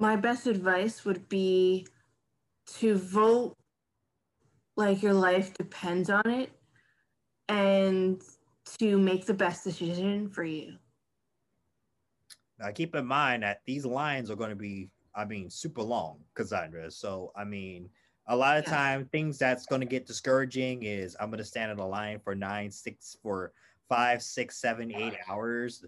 my 0.00 0.16
best 0.16 0.46
advice 0.46 1.04
would 1.04 1.28
be 1.28 1.86
to 2.66 2.96
vote 2.96 3.54
like 4.74 5.02
your 5.02 5.12
life 5.12 5.52
depends 5.54 6.08
on 6.08 6.26
it 6.26 6.50
and 7.48 8.22
to 8.78 8.98
make 8.98 9.26
the 9.26 9.34
best 9.34 9.64
decision 9.64 10.28
for 10.28 10.44
you. 10.44 10.74
Now, 12.58 12.70
keep 12.72 12.94
in 12.94 13.06
mind 13.06 13.42
that 13.42 13.62
these 13.66 13.86
lines 13.86 14.30
are 14.30 14.36
going 14.36 14.50
to 14.50 14.56
be, 14.56 14.90
I 15.14 15.24
mean, 15.24 15.48
super 15.50 15.82
long, 15.82 16.18
Cassandra. 16.34 16.90
So, 16.90 17.32
I 17.36 17.44
mean, 17.44 17.88
a 18.26 18.36
lot 18.36 18.58
of 18.58 18.64
yeah. 18.66 18.76
time 18.76 19.08
things 19.12 19.38
that's 19.38 19.66
going 19.66 19.80
to 19.80 19.86
get 19.86 20.06
discouraging 20.06 20.82
is 20.82 21.16
I'm 21.18 21.30
going 21.30 21.38
to 21.38 21.44
stand 21.44 21.72
in 21.72 21.78
a 21.78 21.86
line 21.86 22.20
for 22.20 22.34
nine, 22.34 22.70
six, 22.70 23.16
for 23.22 23.52
five, 23.88 24.22
six, 24.22 24.58
seven, 24.58 24.94
eight 24.94 25.14
hours. 25.28 25.84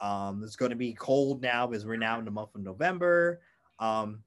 Um, 0.00 0.42
it's 0.42 0.56
going 0.56 0.70
to 0.70 0.76
be 0.76 0.94
cold 0.94 1.42
now 1.42 1.66
because 1.66 1.86
we're 1.86 1.96
now 1.96 2.18
in 2.18 2.24
the 2.24 2.30
month 2.30 2.54
of 2.54 2.62
November. 2.62 3.40
Um, 3.78 4.22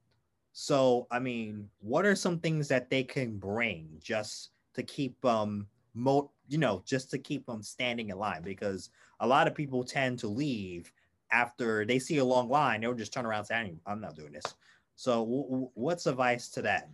So, 0.52 1.06
I 1.10 1.20
mean, 1.20 1.68
what 1.78 2.04
are 2.04 2.16
some 2.16 2.40
things 2.40 2.66
that 2.68 2.90
they 2.90 3.04
can 3.04 3.38
bring 3.38 3.88
just 4.02 4.50
to 4.74 4.82
keep 4.82 5.22
um 5.24 5.68
mo 5.94 6.30
you 6.48 6.58
know, 6.58 6.82
just 6.86 7.10
to 7.10 7.18
keep 7.18 7.46
them 7.46 7.62
standing 7.62 8.10
in 8.10 8.18
line? 8.18 8.42
Because 8.42 8.90
a 9.20 9.26
lot 9.26 9.46
of 9.46 9.54
people 9.54 9.84
tend 9.84 10.18
to 10.20 10.28
leave 10.28 10.92
after 11.30 11.84
they 11.84 11.98
see 11.98 12.18
a 12.18 12.24
long 12.24 12.48
line, 12.48 12.80
they'll 12.80 12.94
just 12.94 13.12
turn 13.12 13.26
around 13.26 13.40
and 13.40 13.46
say, 13.46 13.74
I'm 13.86 14.00
not 14.00 14.16
doing 14.16 14.32
this. 14.32 14.54
So, 14.96 15.20
w- 15.24 15.42
w- 15.44 15.70
what's 15.74 16.06
advice 16.06 16.48
to 16.50 16.62
that? 16.62 16.88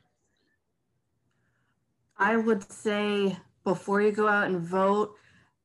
I 2.17 2.37
would 2.37 2.71
say 2.71 3.37
before 3.65 4.03
you 4.03 4.13
go 4.13 4.29
out 4.29 4.47
and 4.49 4.61
vote, 4.61 5.17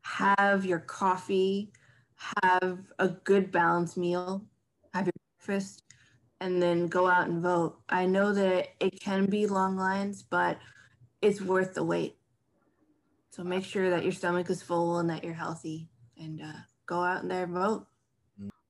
have 0.02 0.66
your 0.66 0.80
coffee, 0.80 1.72
have 2.44 2.80
a 3.00 3.10
good 3.10 3.52
balanced 3.52 3.98
meal, 3.98 4.44
have 4.94 5.08
your 5.08 5.14
breakfast, 5.38 5.84
and 6.40 6.62
then 6.62 6.88
go 6.88 7.08
out 7.08 7.28
and 7.28 7.42
vote. 7.42 7.80
I 7.90 8.06
know 8.06 8.34
that 8.34 8.70
it 8.80 9.00
can 9.00 9.26
be 9.26 9.48
long 9.48 9.76
lines, 9.76 10.24
but 10.24 10.58
it's 11.22 11.42
worth 11.42 11.74
the 11.74 11.84
wait. 11.84 12.19
So 13.32 13.44
make 13.44 13.64
sure 13.64 13.90
that 13.90 14.04
your 14.04 14.12
stomach 14.12 14.50
is 14.50 14.62
full 14.62 14.98
and 15.00 15.10
that 15.10 15.24
you're 15.24 15.34
healthy 15.34 15.88
and 16.18 16.42
uh, 16.42 16.60
go 16.86 17.04
out 17.04 17.22
and 17.22 17.30
there 17.30 17.44
and 17.44 17.54
vote. 17.54 17.86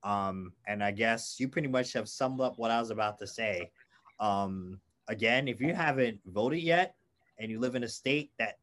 Um, 0.03 0.53
and 0.67 0.83
I 0.83 0.91
guess 0.91 1.39
you 1.39 1.47
pretty 1.47 1.67
much 1.67 1.93
have 1.93 2.07
summed 2.07 2.41
up 2.41 2.57
what 2.57 2.71
I 2.71 2.79
was 2.79 2.89
about 2.89 3.17
to 3.19 3.27
say. 3.27 3.71
Um, 4.19 4.79
again, 5.07 5.47
if 5.47 5.61
you 5.61 5.73
haven't 5.73 6.19
voted 6.25 6.61
yet 6.61 6.95
and 7.37 7.49
you 7.49 7.59
live 7.59 7.75
in 7.75 7.83
a 7.83 7.87
state 7.87 8.31
that 8.37 8.57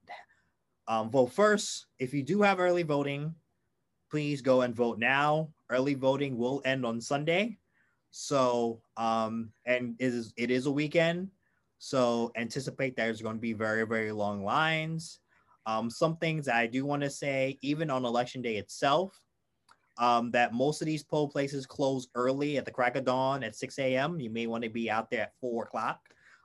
um, 0.87 1.11
vote 1.11 1.32
first, 1.32 1.87
if 1.98 2.14
you 2.14 2.22
do 2.22 2.42
have 2.42 2.61
early 2.61 2.82
voting, 2.82 3.35
please 4.11 4.40
go 4.40 4.62
and 4.62 4.74
vote 4.74 4.98
now. 4.98 5.48
Early 5.70 5.94
voting 5.94 6.37
will 6.37 6.62
end 6.64 6.87
on 6.87 7.00
Sunday. 7.00 7.59
So, 8.11 8.80
um, 8.96 9.50
and 9.64 9.96
it 9.98 10.14
is, 10.14 10.32
it 10.37 10.50
is 10.50 10.66
a 10.66 10.70
weekend. 10.70 11.28
So 11.78 12.32
anticipate 12.37 12.96
there's 12.96 13.20
going 13.20 13.37
to 13.37 13.40
be 13.40 13.52
very, 13.52 13.87
very 13.87 14.12
long 14.12 14.44
lines. 14.44 15.20
Um, 15.66 15.90
some 15.90 16.16
things 16.16 16.48
I 16.48 16.66
do 16.66 16.87
want 16.87 17.02
to 17.02 17.11
say, 17.11 17.59
even 17.61 17.90
on 17.90 18.05
election 18.05 18.40
day 18.40 18.57
itself, 18.57 19.18
um, 19.98 20.31
that 20.31 20.55
most 20.55 20.81
of 20.81 20.87
these 20.87 21.02
poll 21.02 21.29
places 21.29 21.66
close 21.66 22.09
early 22.14 22.57
at 22.57 22.64
the 22.64 22.70
crack 22.70 22.96
of 22.96 23.05
dawn 23.05 23.42
at 23.42 23.57
6 23.57 23.79
a.m. 23.79 24.20
You 24.20 24.31
may 24.31 24.46
want 24.46 24.62
to 24.64 24.70
be 24.70 24.90
out 24.90 25.11
there 25.11 25.22
at 25.22 25.33
four 25.40 25.64
o'clock. 25.64 26.00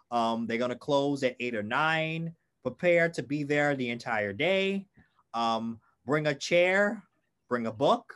Um, 0.10 0.48
they're 0.48 0.58
going 0.58 0.72
to 0.72 0.76
close 0.76 1.24
at 1.24 1.36
eight 1.40 1.56
or 1.56 1.64
nine. 1.64 2.34
Prepare 2.64 3.10
to 3.10 3.24
be 3.24 3.44
there 3.44 3.76
the 3.76 3.90
entire 3.90 4.34
day. 4.34 4.86
Um, 5.34 5.80
bring 6.06 6.28
a 6.28 6.36
chair, 6.36 7.04
bring 7.50 7.68
a 7.68 7.72
book, 7.72 8.14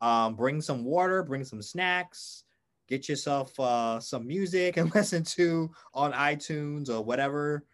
um, 0.00 0.34
bring 0.34 0.60
some 0.60 0.84
water, 0.84 1.22
bring 1.22 1.44
some 1.44 1.62
snacks, 1.62 2.44
get 2.88 3.08
yourself 3.08 3.58
uh, 3.60 4.00
some 4.00 4.26
music 4.26 4.76
and 4.76 4.92
listen 4.94 5.22
to 5.22 5.70
on 5.94 6.12
iTunes 6.12 6.88
or 6.88 7.02
whatever 7.02 7.64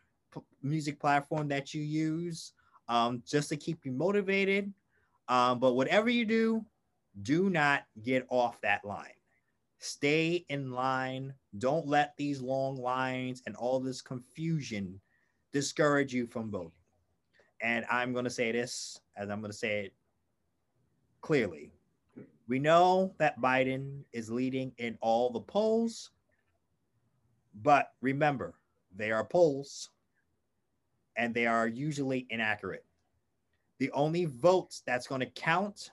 music 0.63 0.99
platform 1.01 1.49
that 1.49 1.75
you 1.75 1.83
use 1.83 2.53
um, 2.89 3.23
just 3.27 3.49
to 3.49 3.57
keep 3.57 3.85
you 3.85 3.93
motivated. 3.93 4.73
Um, 5.29 5.59
but 5.59 5.75
whatever 5.75 6.11
you 6.11 6.25
do, 6.25 6.65
do 7.23 7.49
not 7.49 7.85
get 8.03 8.27
off 8.29 8.61
that 8.61 8.85
line. 8.85 9.15
Stay 9.79 10.45
in 10.49 10.73
line. 10.73 11.35
Don't 11.59 11.87
let 11.87 12.17
these 12.17 12.41
long 12.41 12.77
lines 12.77 13.43
and 13.47 13.55
all 13.57 13.81
this 13.81 14.03
confusion 14.03 15.01
discourage 15.53 16.13
you 16.13 16.27
from 16.27 16.51
voting. 16.51 16.73
And 17.61 17.85
I'm 17.91 18.13
going 18.13 18.25
to 18.25 18.31
say 18.31 18.53
this, 18.53 19.01
as 19.17 19.31
I'm 19.31 19.41
going 19.41 19.53
to 19.53 19.57
say 19.57 19.87
it 19.87 19.95
clearly. 21.21 21.71
We 22.49 22.59
know 22.59 23.15
that 23.19 23.41
Biden 23.41 24.01
is 24.13 24.31
leading 24.31 24.73
in 24.77 24.99
all 25.01 25.31
the 25.31 25.41
polls, 25.41 26.11
but 27.63 27.93
remember, 28.03 28.55
they 28.95 29.11
are 29.11 29.25
polls 29.25 29.91
and 31.17 31.35
they 31.35 31.47
are 31.47 31.69
usually 31.69 32.27
inaccurate. 32.31 32.85
The 33.79 33.91
only 33.93 34.25
votes 34.25 34.83
that's 34.87 35.07
going 35.07 35.21
to 35.21 35.27
count 35.27 35.91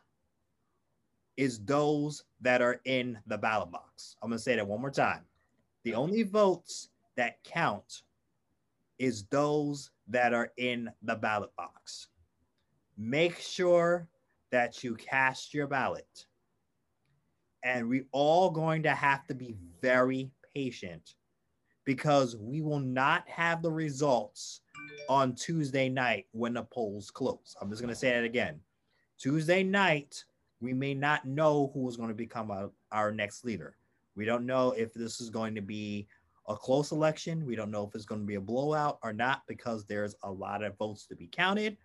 is 1.37 1.59
those 1.59 2.23
that 2.41 2.61
are 2.61 2.81
in 2.85 3.17
the 3.27 3.37
ballot 3.37 3.71
box. 3.71 4.15
I'm 4.21 4.29
going 4.29 4.37
to 4.37 4.43
say 4.43 4.55
that 4.55 4.67
one 4.67 4.81
more 4.81 4.91
time. 4.91 5.21
The 5.83 5.95
only 5.95 6.23
votes 6.23 6.89
that 7.15 7.43
count 7.43 8.03
is 8.99 9.23
those 9.25 9.91
that 10.07 10.33
are 10.33 10.51
in 10.57 10.91
the 11.01 11.15
ballot 11.15 11.55
box. 11.55 12.07
Make 12.97 13.39
sure 13.39 14.07
that 14.51 14.83
you 14.83 14.95
cast 14.95 15.53
your 15.53 15.67
ballot. 15.67 16.25
And 17.63 17.87
we 17.87 18.03
all 18.11 18.49
going 18.49 18.83
to 18.83 18.91
have 18.91 19.25
to 19.27 19.33
be 19.33 19.55
very 19.81 20.29
patient 20.53 21.15
because 21.85 22.37
we 22.37 22.61
will 22.61 22.79
not 22.79 23.27
have 23.27 23.61
the 23.61 23.71
results 23.71 24.61
on 25.09 25.35
Tuesday 25.35 25.89
night 25.89 26.25
when 26.31 26.53
the 26.53 26.63
polls 26.63 27.11
close. 27.11 27.55
I'm 27.61 27.69
just 27.69 27.81
going 27.81 27.93
to 27.93 27.99
say 27.99 28.11
that 28.11 28.23
again. 28.23 28.59
Tuesday 29.17 29.63
night, 29.63 30.23
we 30.61 30.73
may 30.73 30.93
not 30.93 31.25
know 31.25 31.71
who 31.73 31.87
is 31.89 31.97
going 31.97 32.09
to 32.09 32.15
become 32.15 32.51
our, 32.51 32.71
our 32.91 33.11
next 33.11 33.43
leader. 33.45 33.75
We 34.15 34.25
don't 34.25 34.45
know 34.45 34.71
if 34.71 34.93
this 34.93 35.21
is 35.21 35.29
going 35.29 35.55
to 35.55 35.61
be 35.61 36.07
a 36.47 36.55
close 36.55 36.91
election. 36.91 37.45
We 37.45 37.55
don't 37.55 37.71
know 37.71 37.87
if 37.87 37.95
it's 37.95 38.05
going 38.05 38.21
to 38.21 38.27
be 38.27 38.35
a 38.35 38.41
blowout 38.41 38.99
or 39.03 39.13
not 39.13 39.43
because 39.47 39.85
there's 39.85 40.15
a 40.23 40.31
lot 40.31 40.63
of 40.63 40.77
votes 40.77 41.05
to 41.07 41.15
be 41.15 41.27
counted. 41.27 41.77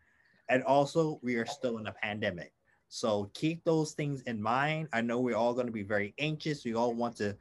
And 0.49 0.63
also, 0.63 1.19
we 1.23 1.37
are 1.37 1.47
still 1.47 1.79
in 1.79 1.87
a 1.87 1.93
pandemic. 1.93 2.53
So 2.89 3.31
keep 3.35 3.65
those 3.65 3.93
things 3.93 4.23
in 4.23 4.41
mind. 4.41 4.89
I 4.93 5.01
know 5.01 5.21
we're 5.21 5.37
all 5.37 5.55
going 5.55 5.67
to 5.67 5.73
be 5.73 5.83
very 5.83 6.15
anxious. 6.19 6.65
We 6.65 6.75
all 6.75 6.95
want 6.95 7.17
to, 7.17 7.37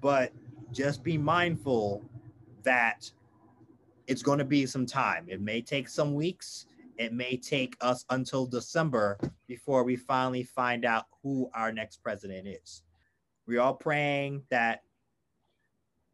but 0.00 0.32
just 0.72 1.02
be 1.02 1.16
mindful 1.16 2.04
that 2.62 3.10
it's 4.06 4.22
going 4.22 4.38
to 4.38 4.44
be 4.44 4.66
some 4.66 4.86
time. 4.86 5.26
It 5.28 5.40
may 5.40 5.60
take 5.60 5.88
some 5.88 6.14
weeks. 6.14 6.66
It 6.98 7.12
may 7.12 7.36
take 7.36 7.76
us 7.80 8.04
until 8.10 8.46
December 8.46 9.18
before 9.46 9.84
we 9.84 9.96
finally 9.96 10.42
find 10.42 10.84
out 10.84 11.06
who 11.22 11.50
our 11.54 11.72
next 11.72 12.02
president 12.02 12.46
is. 12.46 12.82
We're 13.46 13.60
all 13.60 13.74
praying 13.74 14.42
that 14.50 14.82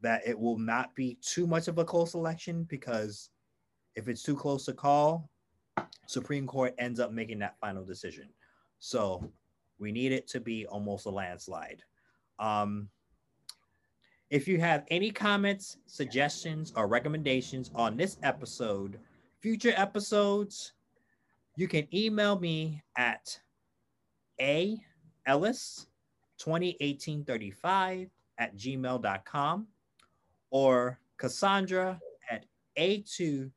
that 0.00 0.22
it 0.26 0.37
will 0.37 0.59
not 0.59 0.94
be 0.96 1.16
too 1.22 1.46
much 1.46 1.68
of 1.68 1.78
a 1.78 1.85
close 1.85 2.14
election 2.14 2.64
because 2.64 3.31
if 3.94 4.09
it's 4.09 4.24
too 4.24 4.35
close 4.35 4.64
to 4.64 4.72
call, 4.72 5.31
Supreme 6.07 6.46
Court 6.46 6.74
ends 6.78 6.98
up 6.98 7.12
making 7.12 7.38
that 7.38 7.57
final 7.61 7.85
decision. 7.85 8.28
So 8.81 9.31
we 9.78 9.92
need 9.92 10.11
it 10.11 10.26
to 10.28 10.40
be 10.40 10.66
almost 10.66 11.07
a 11.07 11.11
landslide. 11.11 11.83
Um, 12.40 12.88
if 14.33 14.49
you 14.49 14.59
have 14.59 14.85
any 14.88 15.11
comments, 15.11 15.77
suggestions, 15.85 16.73
or 16.75 16.88
recommendations 16.88 17.71
on 17.75 17.99
this 17.99 18.16
episode, 18.23 18.99
future 19.40 19.75
episodes, 19.77 20.73
you 21.57 21.68
can 21.68 21.87
email 21.92 22.40
me 22.40 22.83
at 22.97 23.38
a 24.40 24.79
ellis 25.27 25.87
201835 26.38 28.09
at 28.38 28.57
gmail.com 28.57 29.66
or 30.51 30.99
cassandra 31.18 32.01
at 32.31 32.47
a2 32.79 33.51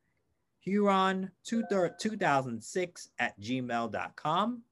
huron 0.60 1.30
2006 1.42 3.08
at 3.18 3.40
gmail.com 3.40 4.62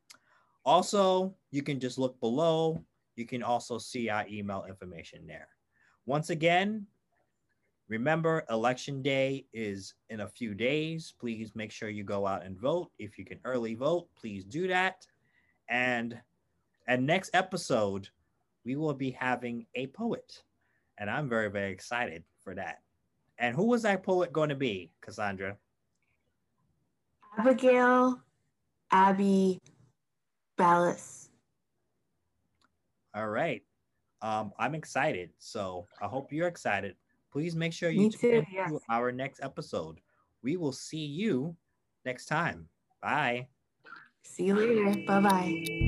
also 0.66 1.34
you 1.50 1.62
can 1.62 1.80
just 1.80 1.98
look 1.98 2.20
below. 2.20 2.84
You 3.16 3.26
can 3.26 3.42
also 3.42 3.78
see 3.78 4.10
our 4.10 4.26
email 4.28 4.66
information 4.68 5.26
there 5.26 5.48
once 6.06 6.30
again, 6.30 6.86
remember 7.88 8.44
election 8.50 9.02
day 9.02 9.46
is 9.52 9.94
in 10.10 10.20
a 10.20 10.28
few 10.28 10.54
days. 10.54 11.14
Please 11.18 11.52
make 11.54 11.72
sure 11.72 11.88
you 11.88 12.04
go 12.04 12.26
out 12.26 12.44
and 12.44 12.58
vote. 12.58 12.90
If 12.98 13.18
you 13.18 13.24
can 13.24 13.38
early 13.44 13.74
vote, 13.74 14.08
please 14.16 14.44
do 14.44 14.68
that. 14.68 15.06
And 15.68 16.18
and 16.86 17.06
next 17.06 17.30
episode, 17.34 18.08
we 18.64 18.76
will 18.76 18.94
be 18.94 19.10
having 19.10 19.66
a 19.74 19.86
poet. 19.88 20.42
And 20.98 21.10
I'm 21.10 21.28
very, 21.28 21.50
very 21.50 21.72
excited 21.72 22.24
for 22.42 22.54
that. 22.54 22.80
And 23.38 23.56
who 23.56 23.64
was 23.64 23.82
that 23.82 24.02
poet 24.02 24.32
going 24.32 24.50
to 24.50 24.54
be, 24.54 24.90
Cassandra? 25.00 25.56
Abigail 27.36 28.20
Abby 28.92 29.60
Ballas. 30.56 31.30
All 33.14 33.28
right. 33.28 33.62
Um, 34.24 34.52
I'm 34.58 34.74
excited. 34.74 35.30
So 35.38 35.86
I 36.00 36.06
hope 36.06 36.32
you're 36.32 36.48
excited. 36.48 36.96
Please 37.30 37.54
make 37.54 37.74
sure 37.74 37.90
you 37.90 38.10
tune 38.10 38.46
yes. 38.50 38.70
to 38.70 38.80
our 38.88 39.12
next 39.12 39.40
episode. 39.42 40.00
We 40.42 40.56
will 40.56 40.72
see 40.72 41.04
you 41.04 41.54
next 42.06 42.24
time. 42.24 42.66
Bye. 43.02 43.48
See 44.22 44.44
you 44.44 44.54
later. 44.54 45.04
Bye 45.06 45.20
bye. 45.20 45.80